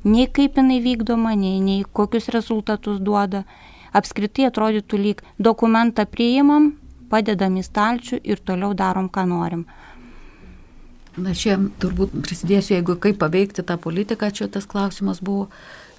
Nei 0.05 0.27
kaip 0.29 0.59
jinai 0.59 0.77
vykdoma, 0.85 1.33
nei, 1.33 1.57
nei 1.65 1.81
kokius 1.81 2.29
rezultatus 2.29 2.99
duoda. 3.01 3.41
Apskritai 3.95 4.45
atrodytų 4.51 4.99
lyg 5.01 5.23
dokumentą 5.39 6.05
priimam, 6.05 6.75
padedam 7.09 7.57
į 7.57 7.63
stalčių 7.65 8.19
ir 8.21 8.43
toliau 8.45 8.75
darom, 8.77 9.09
ką 9.09 9.25
norim. 9.29 9.65
Na, 11.15 11.31
čia 11.31 11.55
turbūt 11.79 12.11
prisidėsiu, 12.25 12.75
jeigu 12.75 12.97
kaip 12.99 13.17
paveikti 13.21 13.63
tą 13.63 13.79
politiką, 13.79 14.29
čia 14.35 14.49
tas 14.51 14.67
klausimas 14.67 15.21
buvo, 15.23 15.47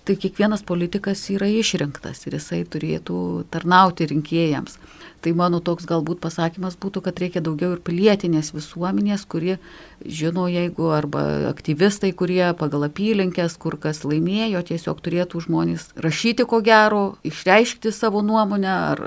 tai 0.07 0.15
kiekvienas 0.23 0.63
politikas 0.63 1.25
yra 1.35 1.49
išrinktas 1.51 2.23
ir 2.29 2.37
jisai 2.39 2.63
turėtų 2.71 3.19
tarnauti 3.51 4.07
rinkėjams. 4.13 4.79
Tai 5.25 5.33
mano 5.35 5.59
toks 5.65 5.89
galbūt 5.89 6.21
pasakymas 6.23 6.77
būtų, 6.79 7.03
kad 7.03 7.19
reikia 7.19 7.41
daugiau 7.43 7.73
ir 7.75 7.81
pilietinės 7.83 8.53
visuomenės, 8.55 9.25
kurie 9.27 9.57
žino, 10.05 10.45
jeigu 10.53 10.93
arba 10.95 11.25
aktyvistai, 11.51 12.13
kurie 12.15 12.53
pagal 12.59 12.87
apylinkės, 12.87 13.57
kur 13.59 13.75
kas 13.83 14.05
laimėjo, 14.07 14.63
tiesiog 14.71 15.03
turėtų 15.03 15.43
žmonės 15.49 15.89
rašyti 15.99 16.47
ko 16.47 16.61
gero, 16.63 17.05
išreiškti 17.27 17.91
savo 17.97 18.23
nuomonę 18.23 18.71
ar 18.77 19.05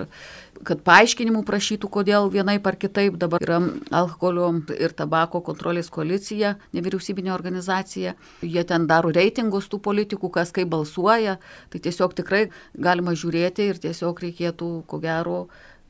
kad 0.67 0.81
paaiškinimų 0.85 1.43
prašytų, 1.47 1.89
kodėl 1.91 2.29
vienaip 2.33 2.65
ar 2.67 2.77
kitaip 2.79 3.15
dabar 3.19 3.43
yra 3.43 3.59
alkoholio 3.95 4.49
ir 4.75 4.93
tabako 4.97 5.41
kontrolės 5.45 5.89
koalicija, 5.93 6.55
nevyriausybinė 6.75 7.31
organizacija. 7.33 8.15
Jie 8.43 8.63
ten 8.67 8.87
daro 8.89 9.13
reitingus 9.15 9.69
tų 9.71 9.81
politikų, 9.85 10.31
kas 10.35 10.53
kaip 10.55 10.71
balsuoja. 10.73 11.37
Tai 11.71 11.83
tiesiog 11.85 12.15
tikrai 12.17 12.47
galima 12.75 13.15
žiūrėti 13.15 13.69
ir 13.71 13.81
tiesiog 13.83 14.19
reikėtų, 14.25 14.71
ko 14.89 15.01
gero, 15.03 15.39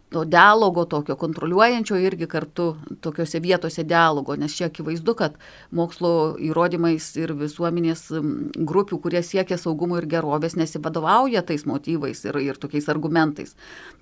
to 0.09 0.23
dialogo 0.25 0.85
tokio 0.85 1.15
kontroliuojančio 1.15 1.97
irgi 2.01 2.27
kartu 2.27 2.75
tokiuose 3.01 3.39
vietose 3.39 3.83
dialogo, 3.83 4.35
nes 4.35 4.55
čia 4.57 4.69
akivaizdu, 4.69 5.13
kad 5.15 5.35
mokslo 5.75 6.11
įrodymais 6.41 7.11
ir 7.21 7.35
visuomenės 7.37 8.07
grupių, 8.57 8.99
kurie 9.03 9.21
siekia 9.25 9.59
saugumo 9.61 9.99
ir 10.01 10.09
gerovės, 10.09 10.57
nesivadovauja 10.57 11.43
tais 11.45 11.65
motyvais 11.69 12.23
ir, 12.25 12.41
ir 12.41 12.57
tokiais 12.57 12.89
argumentais. 12.89 13.53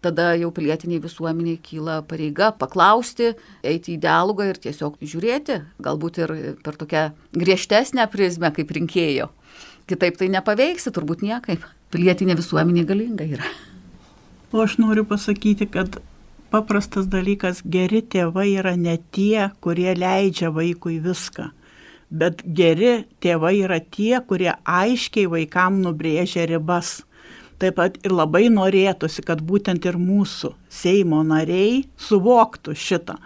Tada 0.02 0.32
jau 0.40 0.52
pilietiniai 0.56 1.04
visuomeniai 1.04 1.60
kyla 1.64 2.00
pareiga 2.08 2.54
paklausti, 2.56 3.34
eiti 3.64 3.98
į 3.98 4.02
dialogą 4.08 4.48
ir 4.52 4.62
tiesiog 4.64 5.00
žiūrėti, 5.04 5.62
galbūt 5.84 6.22
ir 6.24 6.36
per 6.64 6.80
tokią 6.80 7.10
griežtesnę 7.36 8.08
prizmę 8.14 8.54
kaip 8.56 8.72
rinkėjo. 8.80 9.32
Kitaip 9.88 10.20
tai 10.20 10.32
nepaveiksi 10.32 10.92
turbūt 10.96 11.24
niekaip. 11.24 11.64
Pilietinė 11.92 12.36
visuomenė 12.36 12.84
galinga 12.88 13.28
yra. 13.28 13.48
O 14.52 14.62
aš 14.64 14.78
noriu 14.80 15.04
pasakyti, 15.04 15.66
kad 15.68 15.98
paprastas 16.52 17.10
dalykas, 17.12 17.60
geri 17.68 18.00
tėvai 18.00 18.54
yra 18.62 18.78
ne 18.80 18.96
tie, 19.12 19.50
kurie 19.60 19.92
leidžia 19.92 20.54
vaikui 20.56 21.02
viską, 21.04 21.50
bet 22.08 22.46
geri 22.60 22.94
tėvai 23.24 23.58
yra 23.66 23.82
tie, 23.84 24.22
kurie 24.30 24.54
aiškiai 24.64 25.28
vaikam 25.34 25.82
nubrėžia 25.84 26.46
ribas. 26.48 27.02
Taip 27.60 27.76
pat 27.76 27.98
ir 28.06 28.14
labai 28.16 28.46
norėtųsi, 28.54 29.26
kad 29.28 29.42
būtent 29.44 29.84
ir 29.90 29.98
mūsų 30.00 30.54
Seimo 30.72 31.24
nariai 31.28 31.82
suvoktų 32.00 32.76
šitą, 32.78 33.18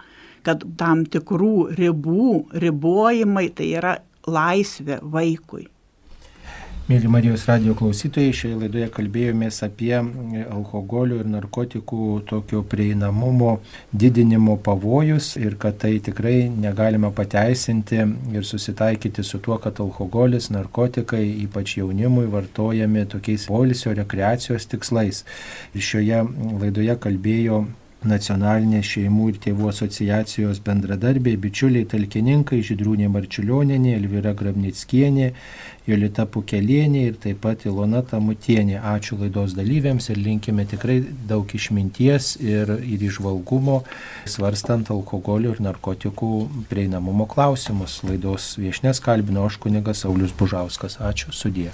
kad 0.42 0.64
tam 0.80 1.04
tikrų 1.06 1.76
ribų, 1.78 2.30
ribojimai 2.64 3.46
tai 3.54 3.68
yra 3.76 3.94
laisvė 4.26 4.98
vaikui. 5.02 5.68
Mėly 6.82 7.06
Marijos 7.06 7.44
radio 7.46 7.76
klausytojai, 7.78 8.32
šioje 8.34 8.56
laidoje 8.58 8.88
kalbėjomės 8.90 9.60
apie 9.62 9.92
alkoholio 9.94 11.20
ir 11.22 11.28
narkotikų 11.30 12.06
tokio 12.26 12.64
prieinamumo 12.66 13.52
didinimo 13.94 14.56
pavojus 14.66 15.28
ir 15.38 15.54
kad 15.62 15.78
tai 15.84 15.92
tikrai 16.02 16.48
negalima 16.50 17.12
pateisinti 17.14 18.00
ir 18.34 18.48
susitaikyti 18.48 19.22
su 19.22 19.38
tuo, 19.38 19.60
kad 19.62 19.78
alkoholis, 19.84 20.50
narkotikai, 20.50 21.22
ypač 21.44 21.76
jaunimui, 21.78 22.26
vartojami 22.32 23.06
tokiais 23.14 23.46
polisio 23.46 23.94
rekreacijos 23.94 24.66
tikslais. 24.74 25.22
Ir 25.78 25.86
šioje 25.86 26.24
laidoje 26.64 26.98
kalbėjo 27.06 27.62
nacionalinės 28.08 28.86
šeimų 28.94 29.28
ir 29.32 29.38
tėvų 29.46 29.68
asociacijos 29.70 30.60
bendradarbiai, 30.66 31.38
bičiuliai 31.40 31.86
talkininkai 31.90 32.60
Židrūnė 32.66 33.08
Marčiulioninė, 33.12 33.94
Elvira 33.98 34.34
Grabnickienė, 34.38 35.32
Jolita 35.86 36.28
Pukelienė 36.30 37.02
ir 37.08 37.18
taip 37.22 37.40
pat 37.42 37.66
Ilona 37.66 38.04
Tamutienė. 38.06 38.78
Ačiū 38.92 39.18
laidos 39.18 39.56
dalyviams 39.58 40.08
ir 40.12 40.20
linkime 40.22 40.66
tikrai 40.70 41.00
daug 41.28 41.50
išminties 41.58 42.36
ir, 42.38 42.76
ir 42.86 43.02
išvalgumo, 43.10 43.82
svarstant 44.30 44.94
alkoholio 44.94 45.56
ir 45.56 45.62
narkotikų 45.66 46.32
prieinamumo 46.70 47.26
klausimus. 47.26 47.98
Laidos 48.06 48.54
viešnės 48.62 49.02
kalbino 49.02 49.48
aš 49.50 49.58
kunigas 49.62 50.06
Saulis 50.06 50.34
Bužauskas. 50.38 51.00
Ačiū, 51.02 51.34
sudė. 51.34 51.72